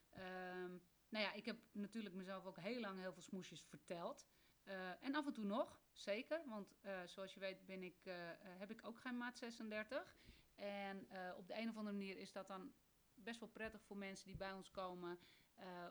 Ehm, 0.09 0.71
nou 1.09 1.23
ja, 1.25 1.33
ik 1.33 1.45
heb 1.45 1.57
natuurlijk 1.71 2.15
mezelf 2.15 2.45
ook 2.45 2.59
heel 2.59 2.79
lang 2.79 2.99
heel 2.99 3.13
veel 3.13 3.21
smoesjes 3.21 3.65
verteld. 3.69 4.25
Eh, 4.65 5.03
en 5.03 5.15
af 5.15 5.25
en 5.25 5.33
toe 5.33 5.45
nog, 5.45 5.79
zeker. 5.91 6.41
Want 6.45 6.73
eh, 6.81 7.01
zoals 7.05 7.33
je 7.33 7.39
weet 7.39 7.65
ben 7.65 7.83
ik, 7.83 8.05
eh, 8.05 8.13
heb 8.39 8.71
ik 8.71 8.87
ook 8.87 8.99
geen 8.99 9.17
maat 9.17 9.37
36. 9.37 10.15
En 10.55 11.07
op 11.37 11.47
de 11.47 11.57
een 11.57 11.69
of 11.69 11.77
andere 11.77 11.95
manier 11.95 12.17
is 12.17 12.31
dat 12.31 12.47
dan 12.47 12.73
best 13.13 13.39
wel 13.39 13.49
prettig 13.49 13.81
voor 13.83 13.97
mensen 13.97 14.25
die 14.27 14.35
bij 14.37 14.53
ons 14.53 14.71
komen. 14.71 15.19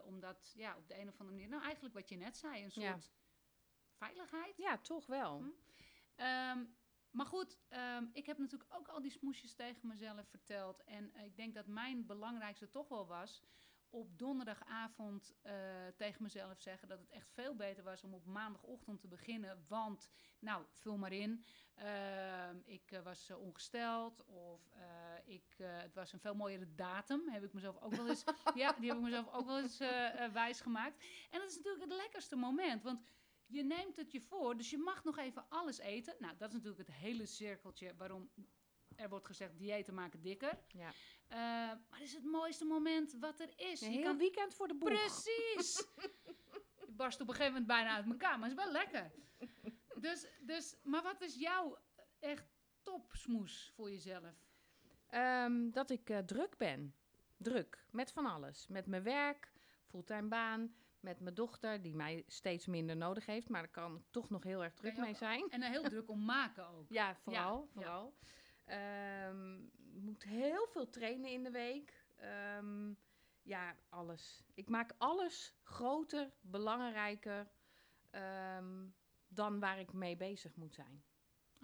omdat, 0.03 0.51
ja, 0.55 0.75
op 0.77 0.87
de 0.87 0.93
een 0.99 1.07
of 1.07 1.19
andere 1.19 1.29
manier, 1.35 1.49
nou 1.49 1.63
eigenlijk 1.63 1.93
wat 1.95 2.09
je 2.09 2.15
net 2.15 2.37
zei, 2.37 2.63
een 2.63 2.71
soort 2.71 2.85
Ja. 2.85 2.99
veiligheid. 3.97 4.57
ja, 4.57 4.77
toch 4.77 5.05
wel. 5.05 5.37
Hm? 5.37 5.49
Ehm, 6.15 6.65
maar 7.11 7.25
goed, 7.25 7.57
ehm, 7.67 8.05
ik 8.13 8.25
heb 8.25 8.37
natuurlijk 8.37 8.73
ook 8.73 8.87
al 8.87 9.01
die 9.01 9.11
smoesjes 9.11 9.53
tegen 9.53 9.87
mezelf 9.87 10.27
verteld. 10.29 10.83
En 10.83 11.15
ik 11.15 11.35
denk 11.35 11.53
dat 11.53 11.67
mijn 11.67 12.05
belangrijkste 12.05 12.69
toch 12.69 12.87
wel 12.87 13.07
was 13.07 13.43
op 13.95 14.17
donderdagavond 14.17 15.33
eh, 15.41 15.53
tegen 15.95 16.23
mezelf 16.23 16.59
zeggen 16.59 16.87
dat 16.87 16.99
het 16.99 17.09
echt 17.09 17.29
veel 17.31 17.55
beter 17.55 17.83
was 17.83 18.03
om 18.03 18.13
op 18.13 18.25
maandagochtend 18.25 19.01
te 19.01 19.07
beginnen. 19.07 19.65
Want, 19.67 20.09
nou, 20.39 20.63
vul 20.69 20.97
maar 20.97 21.11
in. 21.11 21.43
Ehm, 21.75 22.57
ik 22.63 22.91
eh, 22.91 23.01
was 23.01 23.29
eh, 23.29 23.41
ongesteld 23.41 24.25
of 24.25 24.61
ik, 25.25 25.55
het 25.57 25.93
was 25.93 26.13
een 26.13 26.19
veel 26.19 26.35
mooiere 26.35 26.75
datum. 26.75 27.29
Heb 27.29 27.43
ik 27.43 27.53
mezelf 27.53 27.81
ook 27.81 27.95
wel 27.95 28.07
eens, 28.07 28.23
ja, 28.55 28.73
die 28.73 28.87
heb 28.87 28.97
ik 28.97 29.03
mezelf 29.03 29.33
ook 29.33 29.45
wel 29.45 29.59
eens 29.59 29.77
wijs 30.33 30.61
gemaakt. 30.61 31.03
En 31.29 31.39
dat 31.39 31.49
is 31.49 31.55
natuurlijk 31.55 31.83
het 31.83 31.93
lekkerste 31.93 32.35
moment. 32.35 32.83
Want 32.83 33.01
je 33.45 33.63
neemt 33.63 33.97
het 33.97 34.11
je 34.11 34.21
voor, 34.21 34.57
dus 34.57 34.69
je 34.69 34.77
mag 34.77 35.03
nog 35.03 35.17
even 35.17 35.45
alles 35.49 35.77
eten. 35.77 36.15
Nou, 36.19 36.37
dat 36.37 36.49
is 36.49 36.55
natuurlijk 36.55 36.87
het 36.87 36.97
hele 36.97 37.25
cirkeltje 37.25 37.95
waarom 37.95 38.29
er 38.95 39.09
wordt 39.09 39.25
gezegd 39.25 39.57
diëten 39.57 39.93
maken 39.93 40.21
dikker. 40.21 40.57
Ja. 40.67 40.89
Eh, 41.27 41.37
maar 41.89 41.99
het 41.99 42.01
is 42.01 42.13
het 42.13 42.23
mooiste 42.23 42.65
moment 42.65 43.15
wat 43.19 43.39
er 43.39 43.53
is. 43.55 43.81
Een 43.81 43.91
Je 43.91 43.95
heel 43.97 44.05
kan- 44.05 44.17
weekend 44.17 44.53
voor 44.53 44.67
de 44.67 44.75
boeg. 44.75 44.89
Precies! 44.89 45.87
je 46.87 46.91
barst 46.91 47.21
op 47.21 47.27
een 47.27 47.33
gegeven 47.33 47.51
moment 47.53 47.67
bijna 47.71 47.95
uit 47.95 48.05
elkaar, 48.05 48.39
maar 48.39 48.49
het 48.49 48.57
is 48.57 48.63
wel 48.63 48.73
lekker. 48.73 49.11
Dus, 49.99 50.27
dus, 50.41 50.75
maar 50.83 51.03
wat 51.03 51.21
is 51.21 51.35
jouw 51.35 51.77
echt 52.19 52.45
topsmoes 52.83 53.71
voor 53.75 53.89
jezelf? 53.91 54.33
Ehm, 55.09 55.69
dat 55.69 55.89
ik 55.89 56.09
eh, 56.09 56.17
druk 56.17 56.57
ben. 56.57 56.95
Druk. 57.37 57.85
Met 57.91 58.11
van 58.11 58.25
alles. 58.25 58.67
Met 58.67 58.85
mijn 58.85 59.03
werk, 59.03 59.51
fulltime 59.85 60.27
baan. 60.27 60.75
Met 60.99 61.19
mijn 61.19 61.35
dochter, 61.35 61.81
die 61.81 61.95
mij 61.95 62.23
steeds 62.27 62.65
minder 62.65 62.95
nodig 62.97 63.25
heeft. 63.25 63.49
Maar 63.49 63.61
daar 63.61 63.71
kan 63.71 63.95
ik 63.95 64.01
toch 64.11 64.29
nog 64.29 64.43
heel 64.43 64.63
erg 64.63 64.73
druk 64.73 64.97
mee 64.97 65.13
zijn. 65.13 65.49
En 65.49 65.61
er 65.61 65.69
heel 65.69 65.83
druk 65.95 66.09
om 66.09 66.25
maken 66.25 66.67
ook. 66.67 66.85
Ja, 66.89 67.15
vooral. 67.15 67.61
ja. 67.61 67.71
vooral. 67.73 68.13
Ehm, 68.65 69.59
moet 69.93 70.23
heel 70.23 70.67
veel 70.67 70.89
trainen 70.89 71.31
in 71.31 71.43
de 71.43 71.51
week. 71.51 72.05
Ehm, 72.15 72.93
ja, 73.41 73.75
alles. 73.89 74.43
Ik 74.53 74.69
maak 74.69 74.93
alles 74.97 75.55
groter, 75.63 76.31
belangrijker 76.41 77.47
ehm, 78.09 78.87
dan 79.27 79.59
waar 79.59 79.79
ik 79.79 79.93
mee 79.93 80.17
bezig 80.17 80.55
moet 80.55 80.73
zijn. 80.73 81.03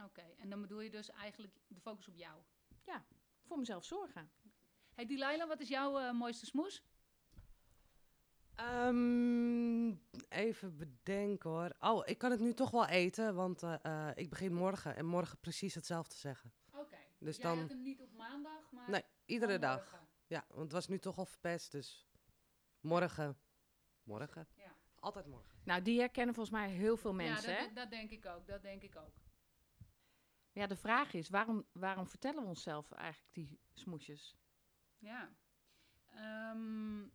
Oké, 0.03 0.23
en 0.37 0.49
dan 0.49 0.61
bedoel 0.61 0.81
je 0.81 0.89
dus 0.89 1.09
eigenlijk 1.09 1.53
de 1.67 1.79
focus 1.79 2.07
op 2.07 2.15
jou. 2.15 2.41
Voor 3.51 3.59
mezelf 3.59 3.85
zorgen. 3.85 4.31
Hey 4.93 5.05
Delilah, 5.05 5.47
wat 5.47 5.59
is 5.59 5.67
jouw 5.67 5.99
eh, 5.99 6.11
mooiste 6.11 6.45
smoes? 6.45 6.83
Ehm, 8.55 9.89
even 10.29 10.77
bedenken 10.77 11.49
hoor. 11.49 11.75
Oh, 11.79 12.01
ik 12.05 12.17
kan 12.17 12.31
het 12.31 12.39
nu 12.39 12.53
toch 12.53 12.71
wel 12.71 12.87
eten, 12.87 13.35
want 13.35 13.63
eh, 13.63 13.75
eh, 13.81 14.17
ik 14.17 14.29
begin 14.29 14.53
morgen 14.53 14.95
en 14.95 15.05
morgen 15.05 15.39
precies 15.39 15.75
hetzelfde 15.75 16.15
zeggen. 16.15 16.53
Dus 17.21 17.37
Jij 17.37 17.45
dan, 17.45 17.57
hebt 17.57 17.69
hem 17.69 17.81
niet 17.81 18.01
op 18.01 18.13
maandag, 18.13 18.71
maar 18.71 18.89
nee, 18.89 19.03
iedere 19.25 19.59
dag. 19.59 19.79
morgen. 19.79 20.07
Ja, 20.27 20.45
want 20.47 20.61
het 20.61 20.71
was 20.71 20.87
nu 20.87 20.99
toch 20.99 21.17
al 21.17 21.25
verpest, 21.25 21.71
dus 21.71 22.09
morgen. 22.79 23.37
Morgen? 24.03 24.47
Ja. 24.55 24.75
Altijd 24.99 25.25
morgen. 25.25 25.61
Nou, 25.63 25.81
die 25.81 25.99
herkennen 25.99 26.35
volgens 26.35 26.55
mij 26.55 26.69
heel 26.69 26.97
veel 26.97 27.13
mensen, 27.13 27.51
ja, 27.51 27.57
hè? 27.59 27.65
dat, 27.65 27.75
dat 27.75 27.89
denk 27.89 28.09
ik 28.09 28.25
ook. 28.25 28.47
Dat 28.47 28.61
denk 28.61 28.81
ik 28.81 28.95
ook. 28.95 29.13
Ja, 30.51 30.67
de 30.67 30.75
vraag 30.75 31.13
is, 31.13 31.29
waarom, 31.29 31.65
waarom 31.71 32.07
vertellen 32.07 32.41
we 32.41 32.47
onszelf 32.47 32.91
eigenlijk 32.91 33.33
die 33.33 33.59
smoesjes? 33.73 34.35
Ja. 34.97 35.35
Ehm, 36.05 37.07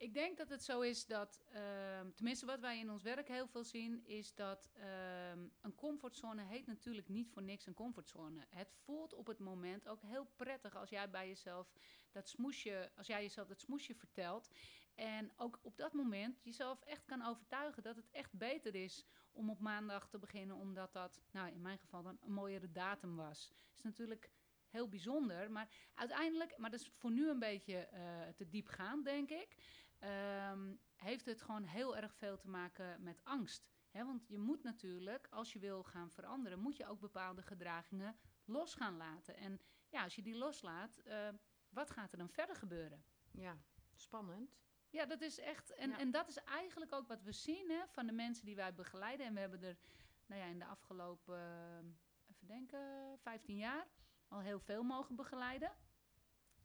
ik 0.00 0.14
denk 0.14 0.36
dat 0.36 0.48
het 0.48 0.64
zo 0.64 0.80
is 0.80 1.06
dat, 1.06 1.42
ehm, 1.52 2.10
tenminste 2.14 2.46
wat 2.46 2.60
wij 2.60 2.78
in 2.78 2.90
ons 2.90 3.02
werk 3.02 3.28
heel 3.28 3.46
veel 3.46 3.64
zien, 3.64 4.04
is 4.06 4.34
dat 4.34 4.70
ehm, 4.72 5.38
een 5.60 5.74
comfortzone 5.74 6.42
heet 6.42 6.66
natuurlijk 6.66 7.08
niet 7.08 7.28
voor 7.30 7.42
niks 7.42 7.66
een 7.66 7.74
comfortzone. 7.74 8.46
Het 8.48 8.72
voelt 8.84 9.14
op 9.14 9.26
het 9.26 9.38
moment 9.38 9.88
ook 9.88 10.02
heel 10.02 10.26
prettig 10.36 10.76
als 10.76 10.90
jij 10.90 11.10
bij 11.10 11.28
jezelf 11.28 11.72
dat 12.12 12.28
smoesje, 12.28 12.90
als 12.96 13.06
jij 13.06 13.22
jezelf 13.22 13.48
dat 13.48 13.60
smoesje 13.60 13.94
vertelt. 13.94 14.50
En 14.94 15.32
ook 15.36 15.58
op 15.62 15.76
dat 15.76 15.92
moment 15.92 16.40
jezelf 16.42 16.80
echt 16.80 17.04
kan 17.04 17.22
overtuigen 17.22 17.82
dat 17.82 17.96
het 17.96 18.10
echt 18.10 18.32
beter 18.32 18.74
is 18.74 19.06
om 19.32 19.50
op 19.50 19.58
maandag 19.60 20.08
te 20.08 20.18
beginnen, 20.18 20.56
omdat 20.56 20.92
dat, 20.92 21.20
nou 21.30 21.52
in 21.52 21.62
mijn 21.62 21.78
geval 21.78 22.02
dan 22.02 22.18
een 22.20 22.32
mooiere 22.32 22.72
datum 22.72 23.16
was. 23.16 23.52
Is 23.76 23.82
natuurlijk 23.82 24.30
heel 24.70 24.88
bijzonder, 24.88 25.50
maar 25.50 25.68
uiteindelijk, 25.94 26.58
maar 26.58 26.70
dat 26.70 26.80
is 26.80 26.90
voor 26.96 27.10
nu 27.10 27.28
een 27.28 27.38
beetje 27.38 27.76
eh, 27.76 28.28
te 28.36 28.48
diep 28.48 28.66
gaan, 28.66 29.02
denk 29.02 29.30
ik, 29.30 29.56
ehm, 30.00 30.74
heeft 30.96 31.24
het 31.24 31.42
gewoon 31.42 31.64
heel 31.64 31.96
erg 31.96 32.14
veel 32.14 32.36
te 32.38 32.48
maken 32.48 33.02
met 33.02 33.24
angst. 33.24 33.68
Want 33.92 34.26
je 34.28 34.38
moet 34.38 34.62
natuurlijk, 34.62 35.26
als 35.30 35.52
je 35.52 35.58
wil 35.58 35.82
gaan 35.82 36.10
veranderen, 36.10 36.58
moet 36.58 36.76
je 36.76 36.86
ook 36.86 37.00
bepaalde 37.00 37.42
gedragingen 37.42 38.16
los 38.44 38.74
gaan 38.74 38.96
laten. 38.96 39.36
En 39.36 39.60
ja, 39.88 40.02
als 40.02 40.14
je 40.14 40.22
die 40.22 40.36
loslaat, 40.36 40.98
eh, 40.98 41.28
wat 41.68 41.90
gaat 41.90 42.12
er 42.12 42.18
dan 42.18 42.28
verder 42.28 42.56
gebeuren? 42.56 43.04
Ja, 43.30 43.56
spannend. 43.94 44.58
Ja, 44.88 45.06
dat 45.06 45.20
is 45.20 45.38
echt. 45.38 45.70
En, 45.74 45.90
Ja. 45.90 45.98
en 45.98 46.10
dat 46.10 46.28
is 46.28 46.36
eigenlijk 46.36 46.92
ook 46.92 47.08
wat 47.08 47.22
we 47.22 47.32
zien 47.32 47.70
hè, 47.70 47.86
van 47.88 48.06
de 48.06 48.12
mensen 48.12 48.44
die 48.46 48.56
wij 48.56 48.74
begeleiden. 48.74 49.26
En 49.26 49.34
we 49.34 49.40
hebben 49.40 49.62
er 49.62 49.76
nou 50.26 50.40
ja, 50.40 50.46
in 50.46 50.58
de 50.58 50.64
afgelopen, 50.64 51.38
even 52.30 52.46
denken, 52.46 53.18
15 53.18 53.56
jaar 53.56 53.86
al 54.28 54.40
heel 54.40 54.60
veel 54.60 54.82
mogen 54.82 55.16
begeleiden. 55.16 55.72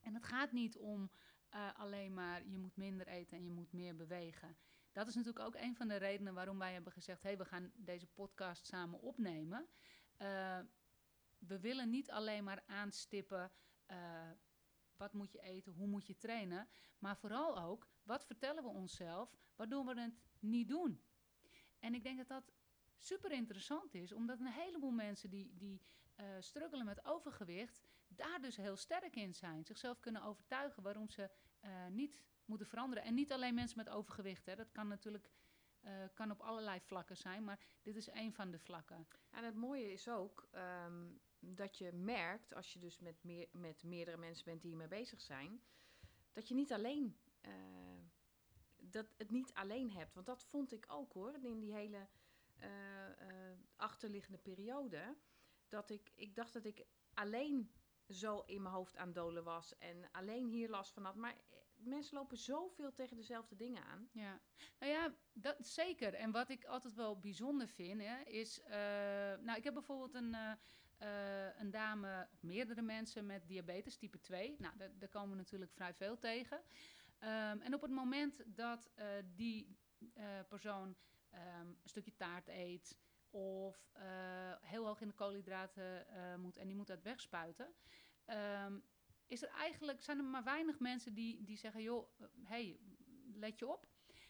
En 0.01 0.13
het 0.13 0.23
gaat 0.23 0.51
niet 0.51 0.77
om 0.77 1.11
eh, 1.55 1.69
alleen 1.75 2.13
maar 2.13 2.47
je 2.47 2.57
moet 2.57 2.75
minder 2.75 3.07
eten 3.07 3.37
en 3.37 3.43
je 3.43 3.51
moet 3.51 3.71
meer 3.71 3.95
bewegen. 3.95 4.57
Dat 4.91 5.07
is 5.07 5.15
natuurlijk 5.15 5.45
ook 5.45 5.55
een 5.55 5.75
van 5.75 5.87
de 5.87 5.95
redenen 5.95 6.33
waarom 6.33 6.59
wij 6.59 6.73
hebben 6.73 6.91
gezegd: 6.93 7.21
hé, 7.21 7.27
hey, 7.27 7.37
we 7.37 7.45
gaan 7.45 7.71
deze 7.75 8.07
podcast 8.07 8.65
samen 8.65 9.01
opnemen. 9.01 9.67
Eh, 10.17 10.59
we 11.37 11.59
willen 11.59 11.89
niet 11.89 12.11
alleen 12.11 12.43
maar 12.43 12.63
aanstippen. 12.65 13.51
eh, 13.85 14.31
wat 14.97 15.13
moet 15.13 15.31
je 15.31 15.41
eten? 15.41 15.73
Hoe 15.73 15.87
moet 15.87 16.07
je 16.07 16.17
trainen? 16.17 16.67
Maar 16.99 17.17
vooral 17.17 17.57
ook, 17.57 17.87
wat 18.03 18.25
vertellen 18.25 18.63
we 18.63 18.69
onszelf 18.69 19.35
waardoor 19.55 19.85
we 19.85 20.01
het 20.01 20.21
niet 20.39 20.67
doen? 20.67 21.01
En 21.79 21.93
ik 21.93 22.03
denk 22.03 22.17
dat 22.17 22.27
dat 22.27 22.53
super 22.97 23.31
interessant 23.31 23.93
is, 23.93 24.13
omdat 24.13 24.39
een 24.39 24.51
heleboel 24.51 24.91
mensen 24.91 25.29
die, 25.29 25.55
die 25.57 25.81
struggelen 26.39 26.85
met 26.85 27.05
overgewicht, 27.05 27.81
daar 28.07 28.41
dus 28.41 28.55
heel 28.55 28.75
sterk 28.75 29.15
in 29.15 29.33
zijn. 29.33 29.65
Zichzelf 29.65 29.99
kunnen 29.99 30.23
overtuigen 30.23 30.83
waarom 30.83 31.09
ze 31.09 31.29
niet 31.89 32.21
moeten 32.45 32.67
veranderen. 32.67 33.03
En 33.03 33.13
niet 33.13 33.31
alleen 33.31 33.55
mensen 33.55 33.77
met 33.77 33.89
overgewicht, 33.89 34.45
hè. 34.45 34.55
dat 34.55 34.71
kan 34.71 34.87
natuurlijk 34.87 35.29
eh, 35.85 35.93
kan 36.13 36.31
op 36.31 36.41
allerlei 36.41 36.79
vlakken 36.79 37.17
zijn, 37.17 37.43
maar 37.43 37.59
dit 37.81 37.95
is 37.95 38.09
één 38.09 38.33
van 38.33 38.51
de 38.51 38.59
vlakken. 38.59 39.07
En 39.29 39.43
het 39.43 39.55
mooie 39.55 39.91
is 39.91 40.09
ook 40.09 40.47
ehm, 40.51 41.07
dat 41.39 41.77
je 41.77 41.91
merkt, 41.91 42.53
als 42.53 42.73
je 42.73 42.79
dus 42.79 42.99
met, 42.99 43.23
meer, 43.23 43.47
met 43.51 43.83
meerdere 43.83 44.17
mensen 44.17 44.45
bent 44.45 44.61
die 44.61 44.69
hiermee 44.69 44.87
bezig 44.87 45.21
zijn, 45.21 45.61
dat 46.31 46.47
je 46.47 46.55
niet 46.55 46.73
alleen, 46.73 47.17
eh, 47.41 47.51
dat 48.75 49.13
het 49.17 49.29
niet 49.31 49.53
alleen 49.53 49.91
hebt. 49.91 50.13
Want 50.13 50.25
dat 50.25 50.43
vond 50.43 50.71
ik 50.71 50.85
ook 50.87 51.13
hoor, 51.13 51.33
in 51.41 51.59
die 51.59 51.73
hele 51.73 52.07
eh, 52.55 53.09
eh, 53.09 53.57
achterliggende 53.75 54.37
periode. 54.37 55.15
Dat 55.67 55.89
ik, 55.89 56.11
ik 56.15 56.35
dacht 56.35 56.53
dat 56.53 56.65
ik 56.65 56.85
alleen 57.13 57.71
zo 58.09 58.43
in 58.45 58.61
mijn 58.61 58.73
hoofd 58.75 58.97
aan 58.97 59.13
dolen 59.13 59.43
was 59.43 59.77
en 59.77 60.09
alleen 60.11 60.47
hier 60.47 60.69
last 60.69 60.93
van 60.93 61.03
had. 61.03 61.15
Maar 61.15 61.31
eh, 61.33 61.57
mensen 61.75 62.17
lopen 62.17 62.37
zoveel 62.37 62.93
tegen 62.93 63.15
dezelfde 63.15 63.55
dingen 63.55 63.83
aan. 63.83 64.09
Ja, 64.11 64.39
nou 64.79 64.91
ja, 64.91 65.13
dat 65.33 65.55
zeker. 65.59 66.13
En 66.13 66.31
wat 66.31 66.49
ik 66.49 66.65
altijd 66.65 66.93
wel 66.93 67.19
bijzonder 67.19 67.67
vind, 67.67 68.01
hè, 68.01 68.21
is... 68.21 68.61
eh, 68.61 68.77
nou, 69.39 69.57
ik 69.57 69.63
heb 69.63 69.73
bijvoorbeeld 69.73 70.13
een, 70.13 70.33
eh, 70.97 71.59
een 71.59 71.71
dame, 71.71 72.27
meerdere 72.39 72.81
mensen 72.81 73.25
met 73.25 73.47
diabetes 73.47 73.97
type 73.97 74.19
2. 74.19 74.55
Nou, 74.59 74.73
daar, 74.97 75.09
komen 75.09 75.29
we 75.29 75.35
natuurlijk 75.35 75.71
vrij 75.71 75.93
veel 75.93 76.17
tegen. 76.17 76.61
Ehm, 77.19 77.59
en 77.59 77.73
op 77.73 77.81
het 77.81 77.91
moment 77.91 78.43
dat 78.45 78.91
die 79.35 79.77
persoon 80.47 80.95
ehm, 81.29 81.67
een 81.67 81.77
stukje 81.83 82.15
taart 82.15 82.47
eet... 82.47 82.97
of 83.35 83.89
eh, 83.93 84.03
heel 84.61 84.85
hoog 84.85 85.01
in 85.01 85.07
de 85.07 85.13
koolhydraten 85.13 86.07
eh, 86.07 86.35
moet 86.35 86.57
en 86.57 86.67
die 86.67 86.75
moet 86.75 86.87
dat 86.87 87.01
wegspuiten... 87.01 87.73
ehm, 88.25 88.79
is 89.27 89.43
er 89.43 89.49
eigenlijk, 89.49 90.01
zijn 90.01 90.17
er 90.17 90.23
maar 90.23 90.43
weinig 90.43 90.79
mensen 90.79 91.13
die, 91.13 91.43
die 91.43 91.57
zeggen... 91.57 91.81
joh, 91.81 92.09
hé, 92.19 92.27
hey, 92.43 92.79
let 93.33 93.59
je 93.59 93.67
op. 93.67 93.87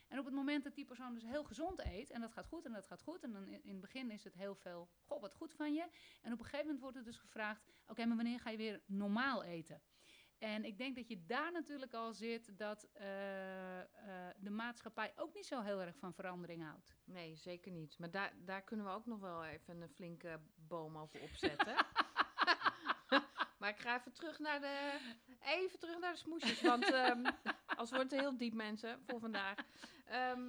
En 0.07 0.19
op 0.19 0.25
het 0.25 0.33
moment 0.33 0.63
dat 0.63 0.75
die 0.75 0.85
persoon 0.85 1.13
dus 1.13 1.23
heel 1.23 1.43
gezond 1.43 1.85
eet, 1.85 2.09
en 2.09 2.21
dat 2.21 2.31
gaat 2.31 2.45
goed 2.45 2.65
en 2.65 2.73
dat 2.73 2.87
gaat 2.87 3.01
goed, 3.01 3.23
en 3.23 3.31
dan 3.31 3.47
in, 3.47 3.63
in 3.63 3.71
het 3.71 3.81
begin 3.81 4.11
is 4.11 4.23
het 4.23 4.33
heel 4.33 4.55
veel, 4.55 4.89
goh, 5.03 5.21
wat 5.21 5.33
goed 5.33 5.53
van 5.53 5.73
je. 5.73 5.89
En 6.21 6.33
op 6.33 6.39
een 6.39 6.45
gegeven 6.45 6.65
moment 6.65 6.81
wordt 6.81 6.97
er 6.97 7.03
dus 7.03 7.17
gevraagd, 7.17 7.63
oké, 7.87 8.05
maar 8.05 8.15
wanneer 8.15 8.39
ga 8.39 8.49
je 8.49 8.57
weer 8.57 8.81
normaal 8.85 9.43
eten? 9.43 9.81
En 10.37 10.65
ik 10.65 10.77
denk 10.77 10.95
dat 10.95 11.07
je 11.07 11.25
daar 11.25 11.51
natuurlijk 11.51 11.93
al 11.93 12.13
zit 12.13 12.57
dat 12.57 12.87
eh, 12.93 13.79
eh, 13.79 13.85
de 14.37 14.49
maatschappij 14.49 15.13
ook 15.15 15.33
niet 15.33 15.45
zo 15.45 15.61
heel 15.61 15.81
erg 15.81 15.95
van 15.97 16.13
verandering 16.13 16.63
houdt. 16.63 16.95
Nee, 17.03 17.35
zeker 17.35 17.71
niet. 17.71 17.99
Maar 17.99 18.11
daar, 18.11 18.33
daar 18.37 18.61
kunnen 18.63 18.85
we 18.85 18.91
ook 18.91 19.05
nog 19.05 19.19
wel 19.19 19.43
even 19.45 19.81
een 19.81 19.89
flinke 19.89 20.39
boom 20.55 20.97
over 20.97 21.21
opzetten. 21.21 21.75
maar 23.59 23.69
ik 23.69 23.77
ga 23.79 23.97
even 23.99 24.13
terug 24.13 24.39
naar 24.39 24.59
de, 24.61 24.99
even 25.41 25.79
terug 25.79 25.99
naar 25.99 26.11
de 26.11 26.19
smoesjes. 26.19 26.61
Want 26.61 26.91
ehm 26.91 27.25
als 27.79 27.89
wordt 27.91 28.11
het 28.11 28.19
heel 28.19 28.37
diep, 28.37 28.53
mensen, 28.53 29.01
voor 29.07 29.19
vandaag. 29.19 29.57
Ehm, 30.05 30.41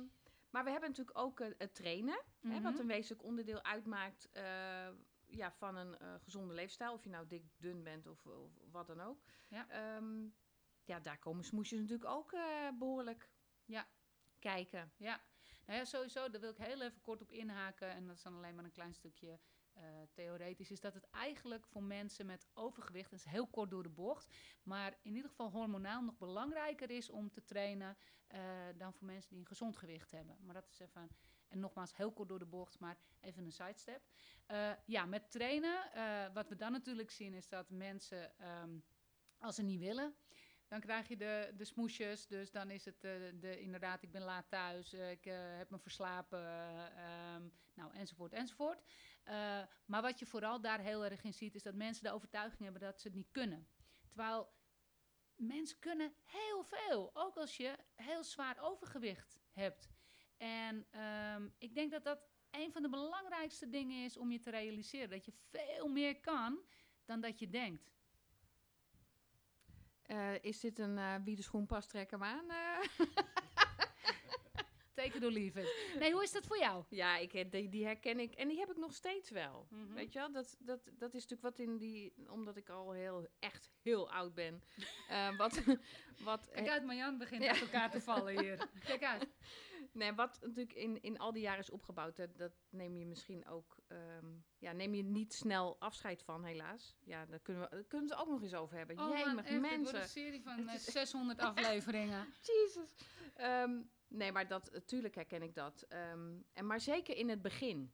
maar 0.51 0.65
we 0.65 0.71
hebben 0.71 0.89
natuurlijk 0.89 1.19
ook 1.19 1.41
eh, 1.41 1.49
het 1.59 1.75
trainen. 1.75 2.23
Hè, 2.41 2.49
Mhm. 2.49 2.63
wat 2.63 2.79
een 2.79 2.87
wezenlijk 2.87 3.23
onderdeel 3.23 3.63
uitmaakt 3.65 4.29
ja, 5.27 5.53
van 5.53 5.77
een 5.77 5.99
eh, 5.99 6.15
gezonde 6.21 6.55
leefstijl. 6.55 6.93
Of 6.93 7.03
je 7.05 7.11
nou 7.11 7.27
dik, 7.27 7.45
dun 7.57 7.83
bent 7.83 8.07
of, 8.07 8.27
of 8.27 8.51
wat 8.71 8.87
dan 8.87 9.01
ook. 9.01 9.23
Ja. 9.49 9.69
Ehm, 9.69 10.29
ja, 10.85 11.01
daar 11.01 11.19
komen 11.19 11.45
smoesjes 11.45 11.81
natuurlijk 11.81 12.11
ook 12.11 12.33
eh, 12.33 12.69
behoorlijk 12.79 13.31
Ja. 13.65 13.87
kijken. 14.39 14.93
Ja, 14.97 15.21
nou 15.67 15.79
ja, 15.79 15.85
sowieso, 15.85 16.31
daar 16.31 16.41
wil 16.41 16.51
ik 16.51 16.57
heel 16.57 16.83
even 16.83 17.01
kort 17.01 17.23
op 17.23 17.33
inhaken. 17.33 17.89
En 17.91 18.07
dat 18.07 18.17
is 18.17 18.23
dan 18.23 18.35
alleen 18.37 18.55
maar 18.55 18.65
een 18.65 18.73
klein 18.73 18.95
stukje 18.95 19.41
eh, 19.73 19.83
theoretisch. 20.13 20.71
Is 20.71 20.81
dat 20.81 20.95
het 20.95 21.11
eigenlijk 21.11 21.67
voor 21.67 21.83
mensen 21.83 22.27
met 22.27 22.47
overgewicht, 22.55 23.11
dat 23.11 23.19
is 23.19 23.25
heel 23.25 23.47
kort 23.47 23.71
door 23.71 23.83
de 23.83 23.89
bocht. 23.89 24.35
Maar 24.63 24.99
in 25.03 25.15
ieder 25.15 25.31
geval 25.31 25.51
hormonaal 25.51 26.03
nog 26.03 26.19
belangrijker 26.19 26.91
is 26.91 27.11
om 27.11 27.31
te 27.31 27.45
trainen 27.45 27.97
dan 28.77 28.95
voor 28.95 29.07
mensen 29.07 29.31
die 29.31 29.39
een 29.39 29.47
gezond 29.47 29.77
gewicht 29.77 30.11
hebben. 30.11 30.37
Maar 30.41 30.55
dat 30.55 30.69
is 30.69 30.79
even, 30.79 31.11
en 31.49 31.59
nogmaals 31.59 31.97
heel 31.97 32.13
kort 32.13 32.29
door 32.29 32.39
de 32.39 32.47
bocht, 32.47 32.79
maar 32.79 32.97
even 33.21 33.45
een 33.45 33.53
sidestep. 33.53 34.03
Eh, 34.47 34.73
ja, 34.87 35.07
met 35.07 35.31
trainen, 35.31 35.93
eh, 35.93 36.35
wat 36.35 36.49
we 36.49 36.57
dan 36.57 36.73
natuurlijk 36.73 37.11
zien 37.11 37.35
is 37.35 37.49
dat 37.49 37.71
mensen, 37.71 38.39
ehm, 38.39 38.79
als 39.39 39.55
ze 39.55 39.63
niet 39.63 39.81
willen, 39.81 40.17
dan 40.69 40.81
krijg 40.81 41.09
je 41.09 41.17
de, 41.17 41.53
de 41.57 41.65
smoesjes. 41.65 42.27
Dus 42.27 42.51
dan 42.51 42.71
is 42.71 42.85
het 42.85 43.05
eh, 43.05 43.13
de, 43.35 43.61
inderdaad, 43.61 44.03
ik 44.03 44.13
ben 44.13 44.23
laat 44.23 44.51
thuis, 44.51 44.93
ik 44.93 45.25
heb 45.59 45.71
me 45.71 45.79
verslapen, 45.79 46.39
eh, 46.39 47.35
ehm, 47.35 47.49
nou, 47.75 47.95
enzovoort, 47.95 48.33
enzovoort. 48.33 48.83
Maar 49.87 50.03
wat 50.03 50.19
je 50.19 50.27
vooral 50.27 50.61
daar 50.61 50.81
heel 50.81 51.05
erg 51.05 51.23
in 51.23 51.33
ziet, 51.33 51.55
is 51.55 51.63
dat 51.63 51.75
mensen 51.75 52.05
de 52.05 52.13
overtuiging 52.13 52.63
hebben 52.63 52.81
dat 52.81 53.01
ze 53.01 53.07
het 53.07 53.17
niet 53.17 53.31
kunnen. 53.31 53.69
Terwijl 54.09 54.53
mensen 55.35 55.79
kunnen 55.79 56.15
heel 56.25 56.65
veel, 56.65 57.11
ook 57.13 57.37
als 57.37 57.57
je 57.57 57.77
heel 57.95 58.25
zwaar 58.25 58.57
overgewicht 58.61 59.39
hebt. 59.53 59.89
En 60.37 60.87
ehm, 60.91 61.49
ik 61.59 61.75
denk 61.75 61.91
dat 61.91 62.05
dat 62.05 62.19
een 62.51 62.73
van 62.73 62.83
de 62.83 62.89
belangrijkste 62.89 63.69
dingen 63.69 64.05
is 64.05 64.17
om 64.17 64.31
je 64.33 64.39
te 64.39 64.51
realiseren. 64.51 65.11
Dat 65.11 65.25
je 65.25 65.33
veel 65.51 65.89
meer 65.89 66.21
kan 66.21 66.61
dan 67.05 67.21
dat 67.21 67.39
je 67.39 67.49
denkt. 67.49 67.95
Eh, 70.03 70.43
is 70.45 70.61
dit 70.61 70.79
een 70.79 70.99
eh, 70.99 71.15
wie 71.25 71.37
de 71.37 71.43
schoen 71.43 71.67
past, 71.67 71.89
trek 71.89 72.11
hem 72.11 72.23
aan? 72.23 72.51
eh? 72.51 72.79
Take 74.95 75.17
it 75.17 75.25
or 75.25 75.31
leave 75.31 75.61
it. 75.61 75.99
Nee, 75.99 76.13
hoe 76.13 76.23
is 76.23 76.33
dat 76.33 76.47
voor 76.47 76.59
jou? 76.59 76.85
Ja, 76.89 77.17
ik, 77.17 77.33
eh, 77.35 77.51
die, 77.51 77.69
die 77.69 77.85
herken 77.85 78.21
ik. 78.21 78.33
En 78.35 78.49
die 78.49 78.59
heb 78.59 78.71
ik 78.71 78.77
nog 78.77 78.95
steeds 78.95 79.31
wel. 79.31 79.67
Mhm. 79.71 79.95
Weet 79.95 80.13
je 80.13 80.19
wel, 80.19 80.33
dat, 80.33 80.57
dat, 80.61 80.81
dat 80.93 81.15
is 81.15 81.27
natuurlijk 81.27 81.43
wat 81.43 81.59
in 81.59 81.77
die... 81.77 82.15
Omdat 82.29 82.57
ik 82.57 82.69
al 82.69 82.93
heel, 82.93 83.27
echt 83.39 83.71
heel 83.83 84.11
oud 84.11 84.35
ben. 84.35 84.63
eh, 85.09 85.37
wat, 85.37 85.63
wat, 86.25 86.49
Kijk 86.53 86.69
uit, 86.69 86.85
Marjan 86.85 87.19
begint 87.19 87.43
Ja. 87.43 87.51
uit 87.51 87.61
elkaar 87.61 87.91
te 87.91 88.01
vallen 88.01 88.41
hier. 88.41 88.69
Kijk 88.87 89.05
uit. 89.05 89.29
Nee, 89.97 90.13
wat 90.13 90.39
natuurlijk 90.41 90.73
in, 90.73 91.03
in 91.03 91.19
al 91.19 91.33
die 91.33 91.43
jaren 91.43 91.61
is 91.61 91.71
opgebouwd, 91.71 92.17
dat, 92.17 92.37
dat 92.39 92.53
neem 92.71 92.97
je 92.97 93.07
misschien 93.07 93.47
ook, 93.47 93.77
ehm, 93.87 94.27
ja, 94.59 94.73
neem 94.73 94.95
je 94.95 95.03
niet 95.03 95.35
snel 95.35 95.81
afscheid 95.81 96.23
van, 96.23 96.45
helaas. 96.45 96.97
Ja, 97.01 97.27
daar 97.27 97.39
kunnen 97.41 97.63
we, 97.63 97.69
daar 97.71 97.85
kunnen 97.85 98.09
we 98.09 98.15
het 98.15 98.23
ook 98.23 98.31
nog 98.31 98.43
eens 98.43 98.55
over 98.55 98.77
hebben. 98.77 98.99
Oh 98.99 99.09
man, 99.09 99.19
Jemig, 99.19 99.45
echt, 99.45 99.49
dit 99.49 99.61
wordt 99.61 99.77
mensen. 99.77 100.01
een 100.01 100.09
serie 100.09 100.43
van 100.43 100.59
Het 100.59 100.69
eh, 100.69 100.75
is- 100.75 100.93
600 100.93 101.39
afleveringen. 101.39 102.27
Jesus. 102.53 102.95
Ehm, 103.35 103.81
nee, 104.09 104.33
maar 104.33 104.49
dat, 104.49 104.71
natuurlijk 104.73 105.15
herken 105.15 105.43
ik 105.43 105.55
dat. 105.55 105.83
Ehm, 105.89 106.35
en 106.53 106.67
maar 106.67 106.81
zeker 106.81 107.17
in 107.17 107.29
het 107.29 107.43
begin. 107.43 107.93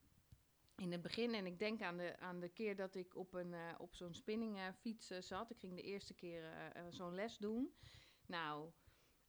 In 0.76 0.92
het 0.92 1.02
begin, 1.02 1.34
en 1.34 1.46
ik 1.46 1.58
denk 1.58 1.82
aan 1.82 1.96
de, 1.96 2.18
aan 2.18 2.40
de 2.40 2.48
keer 2.48 2.76
dat 2.76 2.94
ik 2.94 3.16
op, 3.16 3.34
een, 3.34 3.54
eh, 3.54 3.74
op 3.78 3.94
zo'n 3.94 4.14
spinningfiets 4.14 5.10
eh, 5.10 5.20
zat. 5.20 5.50
Ik 5.50 5.58
ging 5.58 5.74
de 5.74 5.82
eerste 5.82 6.14
keer 6.14 6.72
zo'n 6.90 7.14
les 7.14 7.36
doen. 7.38 7.74
Nou, 8.26 8.70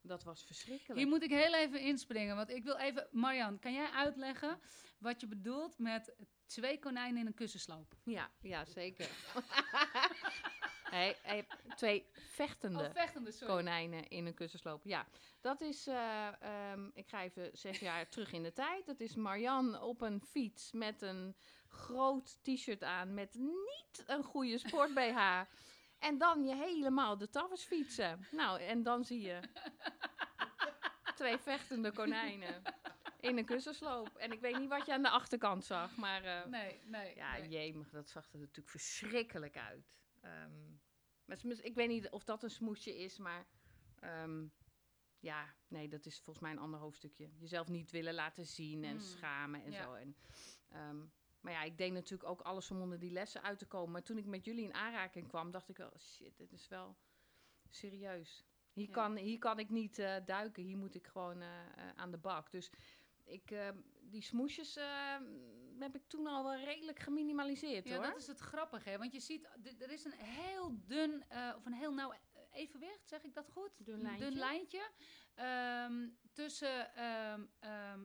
dat 0.03 0.23
was 0.23 0.43
verschrikkelijk. 0.45 0.99
Hier 0.99 1.07
moet 1.07 1.23
ik 1.23 1.29
heel 1.29 1.53
even 1.53 1.79
inspringen, 1.79 2.35
want 2.35 2.49
ik 2.49 2.63
wil 2.63 2.75
even... 2.75 3.07
Marjan, 3.11 3.59
kan 3.59 3.73
jij 3.73 3.89
uitleggen 3.89 4.59
wat 4.97 5.21
je 5.21 5.27
bedoelt 5.27 5.77
met 5.77 6.13
twee 6.45 6.79
konijnen 6.79 7.21
in 7.21 7.27
een 7.27 7.33
kussensloop? 7.33 7.95
Ja, 8.03 8.31
ja 8.41 8.65
zeker. 8.65 9.09
hey, 10.95 11.17
hey, 11.21 11.47
twee 11.75 12.05
vechtende 12.13 12.83
Oh, 12.83 12.91
vechtende, 12.93 13.31
konijnen 13.45 14.07
in 14.07 14.25
een 14.25 14.33
kussensloop. 14.33 14.81
Ja, 14.83 15.07
dat 15.41 15.61
is, 15.61 15.87
eh, 15.87 16.27
ehm, 16.41 16.89
ik 16.93 17.07
ga 17.07 17.23
even 17.23 17.49
zes 17.53 17.79
jaar 17.79 18.09
terug 18.09 18.31
in 18.31 18.43
de 18.43 18.53
tijd. 18.53 18.85
Dat 18.85 18.99
is 18.99 19.15
Marian 19.15 19.81
op 19.81 20.01
een 20.01 20.21
fiets 20.21 20.71
met 20.71 21.01
een 21.01 21.35
groot 21.67 22.37
t-shirt 22.43 22.83
aan 22.83 23.13
met 23.13 23.35
niet 23.35 24.03
een 24.07 24.23
goede 24.23 24.57
sport 24.57 24.93
BH. 24.93 25.41
En 26.03 26.17
dan 26.17 26.43
je 26.45 26.55
helemaal 26.55 27.17
de 27.17 27.29
tafels 27.29 27.63
fietsen. 27.63 28.27
Nou, 28.31 28.61
en 28.61 28.83
dan 28.83 29.03
zie 29.05 29.21
je 29.21 29.39
twee 31.15 31.37
vechtende 31.37 31.91
konijnen 31.91 32.61
in 33.19 33.37
een 33.37 33.45
kussensloop. 33.45 34.15
En 34.15 34.31
ik 34.31 34.39
weet 34.39 34.57
niet 34.59 34.69
wat 34.69 34.85
je 34.85 34.93
aan 34.93 35.01
de 35.01 35.09
achterkant 35.09 35.65
zag, 35.65 35.95
maar... 35.97 36.23
eh, 36.23 36.45
Nee, 36.45 36.81
nee. 36.85 37.15
ja, 37.15 37.37
nee. 37.37 37.49
jemig, 37.49 37.89
dat 37.89 38.09
zag 38.09 38.31
er 38.33 38.39
natuurlijk 38.39 38.69
verschrikkelijk 38.69 39.57
uit. 39.57 39.93
Ehm, 40.21 40.71
maar 41.25 41.37
ik 41.61 41.75
weet 41.75 41.87
niet 41.87 42.09
of 42.09 42.23
dat 42.23 42.43
een 42.43 42.49
smoesje 42.49 42.97
is, 42.97 43.17
maar 43.17 43.45
ehm, 43.99 44.45
ja, 45.19 45.55
nee, 45.67 45.87
dat 45.87 46.05
is 46.05 46.15
volgens 46.19 46.39
mij 46.45 46.51
een 46.51 46.59
ander 46.63 46.79
hoofdstukje. 46.79 47.29
Jezelf 47.37 47.67
niet 47.67 47.91
willen 47.91 48.13
laten 48.13 48.45
zien 48.45 48.83
en 48.83 48.93
Mm. 48.93 48.99
schamen 49.01 49.63
en 49.63 49.71
Ja. 49.71 49.83
zo. 49.83 49.93
En, 49.93 50.15
ehm, 50.69 51.05
maar 51.43 51.53
ja, 51.53 51.63
ik 51.63 51.77
deed 51.77 51.91
natuurlijk 51.91 52.29
ook 52.29 52.41
alles 52.41 52.71
om 52.71 52.81
onder 52.81 52.99
die 52.99 53.11
lessen 53.11 53.41
uit 53.43 53.59
te 53.59 53.65
komen. 53.65 53.91
Maar 53.91 54.03
toen 54.03 54.17
ik 54.17 54.25
met 54.25 54.45
jullie 54.45 54.63
in 54.63 54.73
aanraking 54.73 55.27
kwam, 55.27 55.51
dacht 55.51 55.69
ik 55.69 55.77
wel, 55.77 55.91
shit, 55.99 56.37
dit 56.37 56.51
is 56.51 56.67
wel 56.67 56.95
serieus. 57.69 58.45
Hier, 58.73 58.87
Ja. 58.87 58.91
kan, 58.93 59.15
hier 59.15 59.39
kan 59.39 59.59
ik 59.59 59.69
niet 59.69 59.99
eh, 59.99 60.15
duiken, 60.25 60.63
hier 60.63 60.77
moet 60.77 60.95
ik 60.95 61.07
gewoon 61.07 61.41
eh, 61.41 61.59
eh, 61.75 61.89
aan 61.95 62.11
de 62.11 62.17
bak. 62.17 62.51
Dus 62.51 62.71
ik, 63.23 63.55
die 64.01 64.21
smoesjes 64.21 64.75
ehm, 64.75 65.23
heb 65.79 65.95
ik 65.95 66.07
toen 66.07 66.27
al 66.27 66.43
wel 66.43 66.63
redelijk 66.63 66.99
geminimaliseerd 66.99 67.87
Ja, 67.87 67.95
hoor. 67.95 68.05
dat 68.05 68.17
is 68.17 68.27
het 68.27 68.39
grappige, 68.39 68.89
hè? 68.89 68.97
want 68.97 69.11
je 69.13 69.19
ziet, 69.19 69.49
er 69.79 69.91
is 69.91 70.05
een 70.05 70.17
heel 70.17 70.77
dun, 70.85 71.23
of 71.55 71.65
een 71.65 71.73
heel 71.73 71.93
nauw 71.93 72.13
evenwicht, 72.51 73.07
zeg 73.07 73.23
ik 73.23 73.33
dat 73.33 73.49
goed? 73.49 73.85
Dun 73.85 74.01
lijntje. 74.01 74.25
Dun 74.29 74.37
lijntje 74.37 74.91
ehm, 75.35 76.09
tussen 76.33 76.95
ehm, 76.95 78.03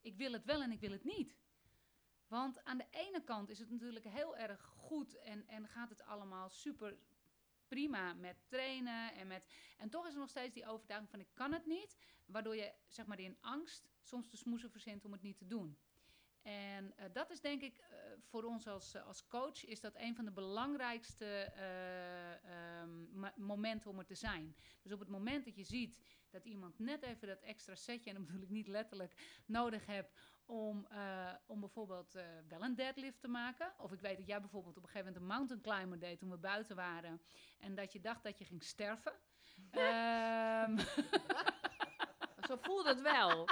ik 0.00 0.16
wil 0.16 0.32
het 0.32 0.44
wel 0.44 0.62
en 0.62 0.70
ik 0.70 0.80
wil 0.80 0.90
het 0.90 1.04
niet. 1.04 1.36
Want 2.28 2.64
aan 2.64 2.78
de 2.78 2.86
ene 2.90 3.22
kant 3.24 3.50
is 3.50 3.58
het 3.58 3.70
natuurlijk 3.70 4.04
heel 4.04 4.36
erg 4.36 4.62
goed 4.62 5.18
en, 5.18 5.46
en 5.46 5.68
gaat 5.68 5.88
het 5.88 6.02
allemaal 6.02 6.48
super 6.48 6.96
prima 7.68 8.14
met 8.14 8.36
trainen 8.48 9.14
en 9.14 9.26
met... 9.26 9.46
En 9.78 9.88
toch 9.90 10.06
is 10.06 10.12
er 10.12 10.18
nog 10.18 10.28
steeds 10.28 10.54
die 10.54 10.66
overtuiging 10.66 11.10
van 11.10 11.20
ik 11.20 11.28
kan 11.34 11.52
het 11.52 11.66
niet, 11.66 11.96
waardoor 12.26 12.56
je 12.56 12.72
zeg 12.86 13.06
maar 13.06 13.20
in 13.20 13.36
angst 13.40 13.88
soms 14.02 14.30
de 14.30 14.36
smoesen 14.36 14.70
verzint 14.70 15.04
om 15.04 15.12
het 15.12 15.22
niet 15.22 15.38
te 15.38 15.46
doen. 15.46 15.78
En 16.42 16.96
eh, 16.96 17.06
dat 17.12 17.30
is 17.30 17.40
denk 17.40 17.62
ik 17.62 17.78
eh, 17.78 17.88
voor 18.22 18.44
ons 18.44 18.66
als, 18.66 18.94
eh, 18.94 19.06
als 19.06 19.26
coach 19.26 19.64
is 19.64 19.80
dat 19.80 19.94
een 19.96 20.14
van 20.14 20.24
de 20.24 20.30
belangrijkste 20.30 21.24
eh, 21.24 22.80
ehm, 22.80 22.90
momenten 23.36 23.90
om 23.90 23.98
er 23.98 24.04
te 24.04 24.14
zijn. 24.14 24.56
Dus 24.82 24.92
op 24.92 24.98
het 24.98 25.08
moment 25.08 25.44
dat 25.44 25.56
je 25.56 25.64
ziet 25.64 25.98
dat 26.30 26.44
iemand 26.44 26.78
net 26.78 27.02
even 27.02 27.28
dat 27.28 27.40
extra 27.40 27.74
setje, 27.74 28.10
en 28.10 28.16
dan 28.16 28.26
bedoel 28.26 28.42
ik 28.42 28.50
niet 28.50 28.66
letterlijk, 28.66 29.42
nodig 29.46 29.86
hebt 29.86 30.12
om, 30.46 30.86
eh, 30.90 31.32
om 31.46 31.60
bijvoorbeeld 31.60 32.14
eh, 32.14 32.24
wel 32.48 32.62
een 32.62 32.74
deadlift 32.74 33.20
te 33.20 33.28
maken. 33.28 33.72
Of 33.78 33.92
ik 33.92 34.00
weet 34.00 34.16
dat 34.16 34.26
jij 34.26 34.40
bijvoorbeeld 34.40 34.76
op 34.76 34.82
een 34.82 34.88
gegeven 34.88 35.12
moment 35.12 35.22
een 35.22 35.36
mountain 35.36 35.62
climber 35.62 35.98
deed 35.98 36.18
toen 36.18 36.30
we 36.30 36.36
buiten 36.36 36.76
waren. 36.76 37.22
En 37.58 37.74
dat 37.74 37.92
je 37.92 38.00
dacht 38.00 38.22
dat 38.22 38.38
je 38.38 38.44
ging 38.44 38.62
sterven. 38.62 39.12
Ehm, 39.70 40.78
Zo 42.46 42.56
voelde 42.60 42.88
het 42.88 43.00
wel. 43.00 43.48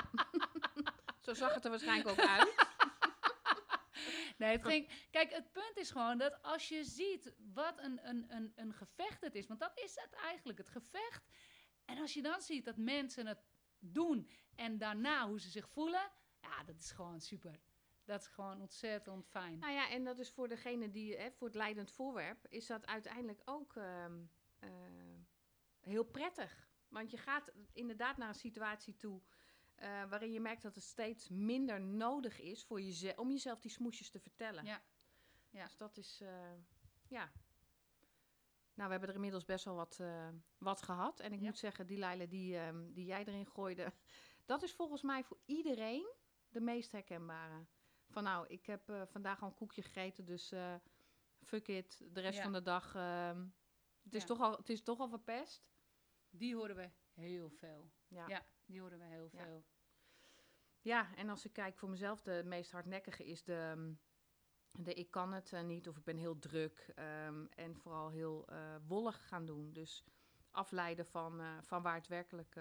Zo 1.21 1.35
zag 1.35 1.55
het 1.55 1.65
er 1.65 1.71
waarschijnlijk 1.71 2.09
ook 2.09 2.27
uit. 2.27 2.73
Nee, 4.37 4.53
het 4.53 4.67
ging. 4.67 5.09
Kijk, 5.11 5.33
het 5.33 5.53
punt 5.53 5.77
is 5.77 5.91
gewoon 5.91 6.19
dat 6.19 6.43
als 6.43 6.69
je 6.69 6.85
ziet 6.85 7.35
wat 7.53 7.79
een, 7.79 8.09
een, 8.09 8.25
een, 8.29 8.53
een 8.57 8.73
gevecht 8.73 9.21
het 9.21 9.35
is, 9.35 9.47
want 9.47 9.61
dat 9.61 9.73
is 9.75 9.95
het 9.95 10.13
eigenlijk, 10.13 10.59
het 10.59 10.69
gevecht. 10.69 11.29
En 11.85 11.99
als 11.99 12.15
je 12.15 12.23
dan 12.23 12.41
ziet 12.41 12.65
dat 12.65 12.77
mensen 12.77 13.27
het 13.27 13.43
doen 13.79 14.31
en 14.55 14.79
daarna 14.79 15.27
hoe 15.29 15.41
ze 15.41 15.49
zich 15.51 15.69
voelen, 15.69 16.11
ja, 16.45 16.63
dat 16.65 16.79
is 16.79 16.91
gewoon 16.91 17.21
super. 17.21 17.61
Dat 18.05 18.21
is 18.21 18.27
gewoon 18.27 18.61
ontzettend 18.61 19.27
fijn. 19.27 19.59
Nou 19.59 19.73
ja, 19.73 19.91
en 19.91 20.05
dat 20.05 20.19
is 20.19 20.31
voor 20.31 20.49
degene 20.49 20.91
die, 20.91 21.17
hè, 21.17 21.31
voor 21.31 21.47
het 21.47 21.57
leidend 21.57 21.91
voorwerp, 21.91 22.47
is 22.49 22.67
dat 22.67 22.87
uiteindelijk 22.87 23.43
ook 23.45 23.77
ehm, 23.77 24.25
eh, 24.59 24.71
heel 25.81 26.05
prettig. 26.05 26.69
Want 26.89 27.11
je 27.11 27.17
gaat 27.17 27.53
inderdaad 27.73 28.17
naar 28.17 28.29
een 28.29 28.35
situatie 28.35 28.97
toe 28.97 29.23
eh, 29.75 30.05
waarin 30.09 30.33
je 30.33 30.41
merkt 30.41 30.63
dat 30.63 30.75
het 30.75 30.85
steeds 30.85 31.29
minder 31.29 31.81
nodig 31.81 32.41
is 32.41 32.65
voor 32.65 32.81
jezelf, 32.81 33.19
om 33.19 33.31
jezelf 33.31 33.61
die 33.61 33.71
smoesjes 33.71 34.11
te 34.11 34.21
vertellen. 34.21 34.65
Ja. 34.65 34.83
Ja. 35.51 35.65
Dus 35.65 35.77
dat 35.77 35.97
is, 35.97 36.21
eh, 36.21 36.53
ja. 37.09 37.33
Nou, 38.75 38.87
we 38.87 38.91
hebben 38.91 39.09
er 39.09 39.15
inmiddels 39.15 39.45
best 39.45 39.65
wel 39.65 39.75
wat, 39.75 40.01
wat 40.59 40.83
gehad. 40.83 41.21
En 41.21 41.33
ik 41.33 41.41
Ja. 41.41 41.45
moet 41.45 41.59
zeggen, 41.59 41.87
die 41.87 41.99
Leila 41.99 42.27
die, 42.27 42.57
ehm, 42.59 42.93
die 42.93 43.05
jij 43.05 43.25
erin 43.25 43.47
gooide, 43.47 43.93
dat 44.53 44.63
is 44.63 44.73
volgens 44.75 45.03
mij 45.03 45.25
voor 45.25 45.39
iedereen 45.45 46.13
de 46.55 46.61
meest 46.61 46.93
herkenbare. 46.93 47.67
Van 48.09 48.23
nou, 48.23 48.47
ik 48.47 48.67
heb 48.67 48.89
eh, 48.89 49.03
vandaag 49.07 49.43
al 49.43 49.49
een 49.49 49.55
koekje 49.55 49.83
gegeten, 49.83 50.25
dus 50.25 50.53
eh, 50.53 50.75
fuck 51.45 51.69
it, 51.69 52.05
de 52.13 52.21
rest 52.21 52.37
Ja. 52.37 52.43
van 52.43 52.53
de 52.53 52.63
dag. 52.63 52.95
ehm, 52.95 53.47
het, 54.03 54.15
is 54.15 54.21
Ja. 54.21 54.27
toch 54.27 54.41
al, 54.41 54.57
het 54.57 54.69
is 54.69 54.83
toch 54.83 54.99
al 54.99 55.09
verpest. 55.09 55.67
Die 56.31 56.55
horen 56.55 56.77
we 56.77 56.91
heel 57.13 57.51
veel. 57.51 57.91
Ja. 58.09 58.29
Ja, 58.29 58.47
die 58.67 58.81
horen 58.81 58.99
we 58.99 59.05
heel 59.05 59.29
veel. 59.29 59.65
Ja, 60.81 61.15
en 61.17 61.29
als 61.29 61.45
ik 61.45 61.53
kijk 61.53 61.77
voor 61.77 61.89
mezelf, 61.89 62.23
de 62.23 62.43
meest 62.45 62.71
hardnekkige 62.71 63.25
is 63.25 63.45
de, 63.45 63.55
ehm, 63.75 63.93
de 64.85 64.95
ik 64.95 65.11
kan 65.11 65.33
het 65.33 65.53
eh, 65.53 65.63
niet 65.63 65.89
of 65.89 65.97
ik 65.97 66.05
ben 66.05 66.17
heel 66.17 66.39
druk. 66.39 66.93
ehm, 66.95 67.47
en 67.51 67.77
vooral 67.77 68.11
heel 68.11 68.49
wollig 68.87 69.29
gaan 69.29 69.47
doen. 69.47 69.73
Dus 69.73 70.05
afleiden 70.51 71.07
van, 71.07 71.63
van 71.65 71.83
waar 71.83 71.95
het 71.95 72.07
werkelijk, 72.09 72.57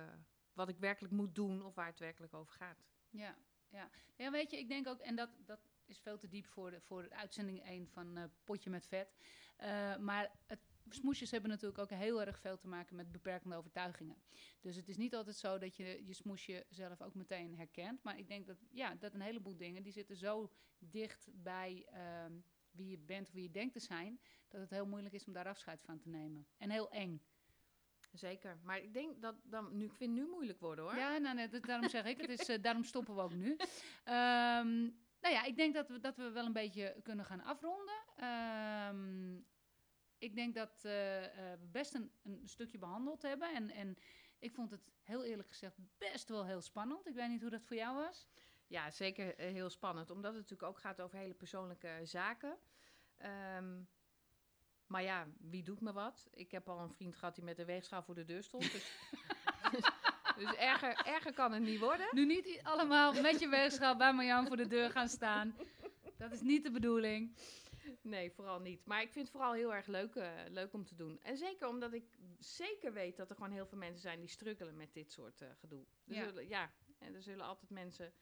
wat 0.54 0.70
ik 0.70 0.78
werkelijk 0.80 1.14
moet 1.14 1.36
doen 1.36 1.62
of 1.66 1.76
waar 1.76 1.86
het 1.86 2.00
werkelijk 2.00 2.34
over 2.34 2.54
gaat. 2.54 2.84
Ja, 3.10 3.38
ja. 3.74 3.90
ja, 4.16 4.32
weet 4.32 4.52
je, 4.52 4.58
ik 4.58 4.68
denk 4.68 4.88
ook, 4.88 5.00
en 5.00 5.16
dat, 5.16 5.30
dat 5.46 5.60
is 5.86 6.00
veel 6.00 6.18
te 6.18 6.28
diep 6.28 6.46
voor, 6.46 6.72
de, 6.72 6.82
voor 6.82 7.10
uitzending 7.10 7.64
1 7.64 7.88
van 7.88 8.18
eh, 8.18 8.24
Potje 8.44 8.70
met 8.70 8.88
Vet. 8.88 9.16
Eh, 9.58 9.98
maar 9.98 10.32
het, 10.48 10.60
smoesjes 10.90 11.32
hebben 11.32 11.50
natuurlijk 11.50 11.80
ook 11.82 11.90
heel 11.90 12.22
erg 12.22 12.40
veel 12.40 12.58
te 12.58 12.68
maken 12.68 12.96
met 12.96 13.12
beperkende 13.12 13.56
overtuigingen. 13.56 14.18
Dus 14.62 14.76
het 14.76 14.90
is 14.90 14.98
niet 14.98 15.16
altijd 15.16 15.36
zo 15.36 15.58
dat 15.58 15.76
je 15.76 16.06
je 16.06 16.14
smoesje 16.14 16.66
zelf 16.70 17.02
ook 17.02 17.14
meteen 17.14 17.56
herkent. 17.56 18.04
Maar 18.04 18.18
ik 18.18 18.28
denk 18.28 18.48
dat, 18.48 18.58
ja, 18.70 18.96
dat 18.96 19.14
een 19.14 19.22
heleboel 19.22 19.58
dingen, 19.58 19.84
die 19.84 19.92
zitten 19.92 20.16
zo 20.16 20.52
dicht 20.80 21.30
bij 21.34 21.86
ehm, 21.90 22.34
wie 22.72 22.90
je 22.90 22.98
bent, 22.98 23.32
wie 23.32 23.44
je 23.44 23.52
denkt 23.52 23.74
te 23.74 23.80
zijn, 23.80 24.20
dat 24.48 24.62
het 24.62 24.70
heel 24.70 24.88
moeilijk 24.88 25.16
is 25.16 25.26
om 25.26 25.34
daar 25.34 25.48
afscheid 25.48 25.82
van 25.82 26.00
te 26.00 26.10
nemen. 26.10 26.48
En 26.58 26.70
heel 26.70 26.92
eng. 26.92 27.22
Zeker. 28.14 28.58
Maar 28.64 28.78
ik 28.80 28.94
denk 28.94 29.22
dat 29.22 29.36
dan, 29.44 29.78
nu, 29.78 29.86
ik 29.86 29.94
vind 29.96 30.18
het 30.18 30.26
nu 30.26 30.32
moeilijk 30.32 30.60
worden 30.60 30.84
hoor. 30.86 30.96
Ja, 30.96 31.18
nou, 31.18 31.36
nee, 31.36 31.48
dat- 31.48 31.64
daarom 31.66 31.90
zeg 31.90 32.06
ik, 32.06 32.22
het 32.22 32.30
is, 32.30 32.50
eh, 32.50 32.62
daarom 32.62 32.84
stoppen 32.84 33.16
we 33.16 33.22
ook 33.22 33.34
nu. 33.34 33.56
Ehm, 34.04 34.82
nou 35.22 35.34
ja, 35.34 35.44
ik 35.44 35.56
denk 35.56 35.74
dat 35.74 35.88
we, 35.90 36.00
dat 36.00 36.16
we 36.18 36.30
wel 36.32 36.46
een 36.46 36.54
beetje 36.54 36.96
kunnen 37.04 37.26
gaan 37.26 37.42
afronden. 37.44 37.96
Ehm, 38.16 39.36
ik 40.18 40.36
denk 40.36 40.56
dat 40.56 40.86
eh, 40.86 41.24
eh, 41.26 41.60
we 41.60 41.66
best 41.72 41.94
een, 41.94 42.12
een 42.24 42.42
stukje 42.48 42.78
behandeld 42.78 43.22
hebben. 43.22 43.54
En, 43.56 43.70
en 43.70 43.98
ik 44.40 44.54
vond 44.54 44.72
het 44.72 44.92
heel 45.02 45.24
eerlijk 45.24 45.48
gezegd 45.48 45.76
best 45.98 46.30
wel 46.30 46.46
heel 46.46 46.62
spannend. 46.62 47.08
Ik 47.08 47.14
weet 47.16 47.30
niet 47.30 47.42
hoe 47.42 47.50
dat 47.50 47.64
voor 47.64 47.76
jou 47.76 47.96
was. 47.96 48.28
Ja, 48.68 48.92
zeker 48.92 49.34
heel 49.38 49.70
spannend. 49.70 50.10
Omdat 50.10 50.34
het 50.34 50.42
natuurlijk 50.42 50.70
ook 50.70 50.80
gaat 50.80 51.02
over 51.02 51.18
hele 51.18 51.34
persoonlijke 51.34 52.00
zaken. 52.04 52.58
Ehm, 53.18 53.82
maar 54.88 55.04
ja, 55.04 55.28
wie 55.40 55.64
doet 55.64 55.82
me 55.82 55.94
wat? 55.94 56.28
Ik 56.34 56.52
heb 56.52 56.70
al 56.70 56.80
een 56.80 56.92
vriend 56.92 57.16
gehad 57.16 57.36
die 57.36 57.44
met 57.44 57.58
de 57.58 57.66
weegschaal 57.66 58.04
voor 58.04 58.16
de 58.16 58.26
deur 58.26 58.44
stond. 58.44 58.72
Dus, 58.72 58.92
dus, 59.72 59.86
dus 60.38 60.56
erger, 60.56 60.96
erger 61.06 61.34
kan 61.34 61.52
het 61.52 61.64
niet 61.64 61.80
worden. 61.80 62.08
Nu 62.12 62.26
niet 62.26 62.60
allemaal 62.64 63.22
met 63.22 63.40
je 63.40 63.50
weegschaal 63.50 63.96
bij 63.96 64.14
Marjan 64.14 64.48
voor 64.48 64.58
de 64.58 64.68
deur 64.68 64.92
gaan 64.92 65.10
staan. 65.10 65.56
Dat 66.18 66.32
is 66.32 66.42
niet 66.42 66.64
de 66.64 66.72
bedoeling. 66.72 67.36
Nee, 68.02 68.32
vooral 68.32 68.60
niet. 68.60 68.86
Maar 68.86 69.02
ik 69.02 69.12
vind 69.12 69.26
het 69.26 69.36
vooral 69.36 69.54
heel 69.54 69.74
erg 69.74 69.88
leuk, 69.88 70.16
eh, 70.16 70.32
leuk 70.50 70.74
om 70.74 70.86
te 70.86 70.96
doen. 70.96 71.20
En 71.22 71.38
zeker 71.38 71.68
omdat 71.68 71.94
ik 71.94 72.18
zeker 72.40 72.94
weet 72.94 73.18
dat 73.18 73.30
er 73.30 73.36
gewoon 73.36 73.52
heel 73.52 73.66
veel 73.66 73.78
mensen 73.78 74.02
zijn 74.02 74.20
die 74.20 74.30
struggelen 74.30 74.78
met 74.78 74.94
dit 74.94 75.12
soort 75.12 75.42
eh, 75.42 75.48
gedoe. 75.60 75.86
Ja. 76.04 76.24
ja. 76.24 76.42
ja. 76.42 76.72
En 77.00 77.16
er 77.16 77.22
zullen 77.22 77.46
altijd 77.46 77.70
mensen 77.70 78.14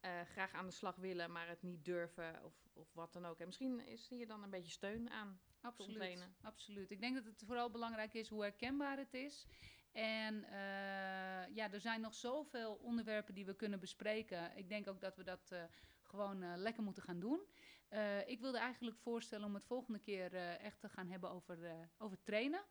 eh, 0.00 0.20
graag 0.32 0.52
aan 0.52 0.66
de 0.66 0.72
slag 0.72 0.96
willen, 0.96 1.32
maar 1.32 1.48
het 1.48 1.62
niet 1.62 1.84
durven 1.84 2.44
of, 2.44 2.54
of 2.72 2.92
wat 2.92 3.12
dan 3.12 3.26
ook. 3.26 3.38
En 3.38 3.46
misschien 3.46 3.80
is 3.86 4.08
hier 4.08 4.26
dan 4.26 4.42
een 4.42 4.50
beetje 4.50 4.70
steun 4.70 5.10
aan. 5.10 5.40
Absoluut, 5.60 6.28
absoluut. 6.42 6.90
Ik 6.90 7.00
denk 7.00 7.14
dat 7.14 7.24
het 7.24 7.42
vooral 7.46 7.70
belangrijk 7.70 8.14
is 8.14 8.28
hoe 8.28 8.42
herkenbaar 8.42 8.98
het 8.98 9.14
is. 9.14 9.46
En 9.92 10.44
eh, 10.44 11.54
ja, 11.54 11.72
er 11.72 11.80
zijn 11.80 12.00
nog 12.00 12.14
zoveel 12.14 12.74
onderwerpen 12.74 13.34
die 13.34 13.46
we 13.46 13.54
kunnen 13.56 13.80
bespreken. 13.80 14.56
Ik 14.56 14.68
denk 14.68 14.88
ook 14.88 15.00
dat 15.00 15.16
we 15.16 15.22
dat 15.24 15.50
eh, 15.50 15.62
gewoon 16.02 16.56
lekker 16.56 16.82
moeten 16.82 17.02
gaan 17.02 17.20
doen. 17.20 17.40
Eh, 17.88 18.28
ik 18.28 18.40
wilde 18.40 18.58
eigenlijk 18.58 18.96
voorstellen 18.98 19.46
om 19.46 19.54
het 19.54 19.64
volgende 19.64 19.98
keer 19.98 20.34
eh, 20.34 20.60
echt 20.60 20.80
te 20.80 20.88
gaan 20.88 21.08
hebben 21.08 21.30
over, 21.30 21.64
eh, 21.64 21.72
over 21.98 22.22
trainen. 22.22 22.64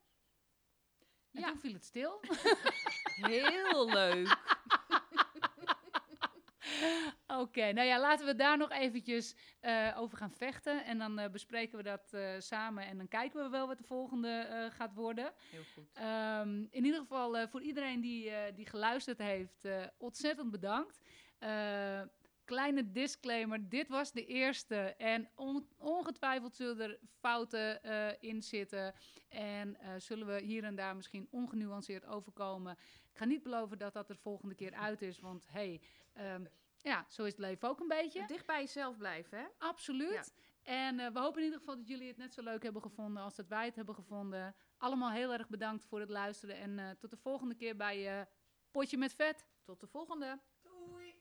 En 1.32 1.42
Ja. 1.42 1.48
toen 1.48 1.60
viel 1.60 1.74
het 1.74 1.86
stil. 1.86 2.20
Heel 3.32 3.90
leuk. 3.90 4.55
Oké, 7.40 7.72
nou 7.72 7.88
ja, 7.88 8.00
laten 8.00 8.26
we 8.26 8.36
daar 8.36 8.58
nog 8.58 8.72
eventjes 8.72 9.36
eh, 9.60 9.96
over 9.98 10.18
gaan 10.18 10.32
vechten. 10.32 10.86
En 10.86 10.98
dan 10.98 11.20
eh, 11.20 11.30
bespreken 11.32 11.78
we 11.78 11.84
dat 11.84 12.14
eh, 12.14 12.30
samen 12.40 12.86
en 12.86 12.98
dan 12.98 13.08
kijken 13.08 13.44
we 13.44 13.50
wel 13.50 13.68
wat 13.68 13.78
de 13.78 13.84
volgende 13.84 14.70
gaat 14.74 14.94
worden. 14.94 15.34
Heel 15.52 15.64
goed. 15.74 15.92
Ehm, 15.94 16.66
in 16.70 16.86
ieder 16.86 17.00
geval 17.00 17.48
voor 17.48 17.62
iedereen 17.62 18.02
die, 18.02 18.32
die 18.56 18.66
geluisterd 18.66 19.18
heeft, 19.18 19.68
ontzettend 19.98 20.52
bedankt. 20.52 21.02
Kleine 22.46 22.92
disclaimer, 22.92 23.70
dit 23.70 23.88
was 23.88 24.12
de 24.12 24.26
eerste 24.26 24.76
en 24.98 25.30
on- 25.36 25.68
ongetwijfeld 25.78 26.56
zullen 26.56 26.80
er 26.80 27.00
fouten 27.20 27.82
in 28.20 28.42
zitten. 28.42 28.94
En 29.30 29.78
zullen 29.98 30.28
we 30.28 30.42
hier 30.42 30.64
en 30.64 30.76
daar 30.76 30.96
misschien 30.96 31.28
ongenuanceerd 31.32 32.06
overkomen. 32.06 32.72
Ik 33.12 33.18
ga 33.18 33.26
niet 33.26 33.44
beloven 33.44 33.78
dat 33.78 33.94
dat 33.94 34.10
er 34.10 34.18
volgende 34.18 34.56
keer 34.56 34.74
uit 34.74 35.02
is, 35.02 35.20
want 35.20 35.46
hey, 35.50 35.82
ehm, 36.14 36.46
ja, 36.86 37.06
zo 37.10 37.24
is 37.24 37.32
het 37.32 37.40
leven 37.40 37.70
ook 37.70 37.80
een 37.80 37.88
beetje. 37.88 38.28
Dicht 38.28 38.46
bij 38.46 38.62
jezelf 38.62 38.98
blijven, 38.98 39.38
hè? 39.38 39.46
Absoluut. 39.58 40.34
En 40.64 41.00
eh, 41.00 41.12
we 41.12 41.20
hopen 41.20 41.38
in 41.38 41.44
ieder 41.44 41.60
geval 41.60 41.76
dat 41.76 41.88
jullie 41.88 42.08
het 42.08 42.18
net 42.18 42.34
zo 42.34 42.42
leuk 42.42 42.64
hebben 42.64 42.82
gevonden 42.82 43.24
als 43.24 43.36
dat 43.36 43.48
wij 43.48 43.66
het 43.66 43.76
hebben 43.76 43.96
gevonden. 43.96 44.56
Allemaal 44.78 45.12
heel 45.12 45.34
erg 45.34 45.50
bedankt 45.50 45.86
voor 45.86 46.00
het 46.00 46.10
luisteren. 46.10 46.56
En 46.56 46.80
eh, 46.80 46.90
tot 46.90 47.10
de 47.10 47.18
volgende 47.18 47.56
keer 47.56 47.76
bij 47.76 48.20
eh 48.20 48.26
Potje 48.72 48.98
met 48.98 49.14
Vet. 49.14 49.48
Tot 49.64 49.80
de 49.80 49.88
volgende. 49.88 50.40
Doei! 50.62 51.15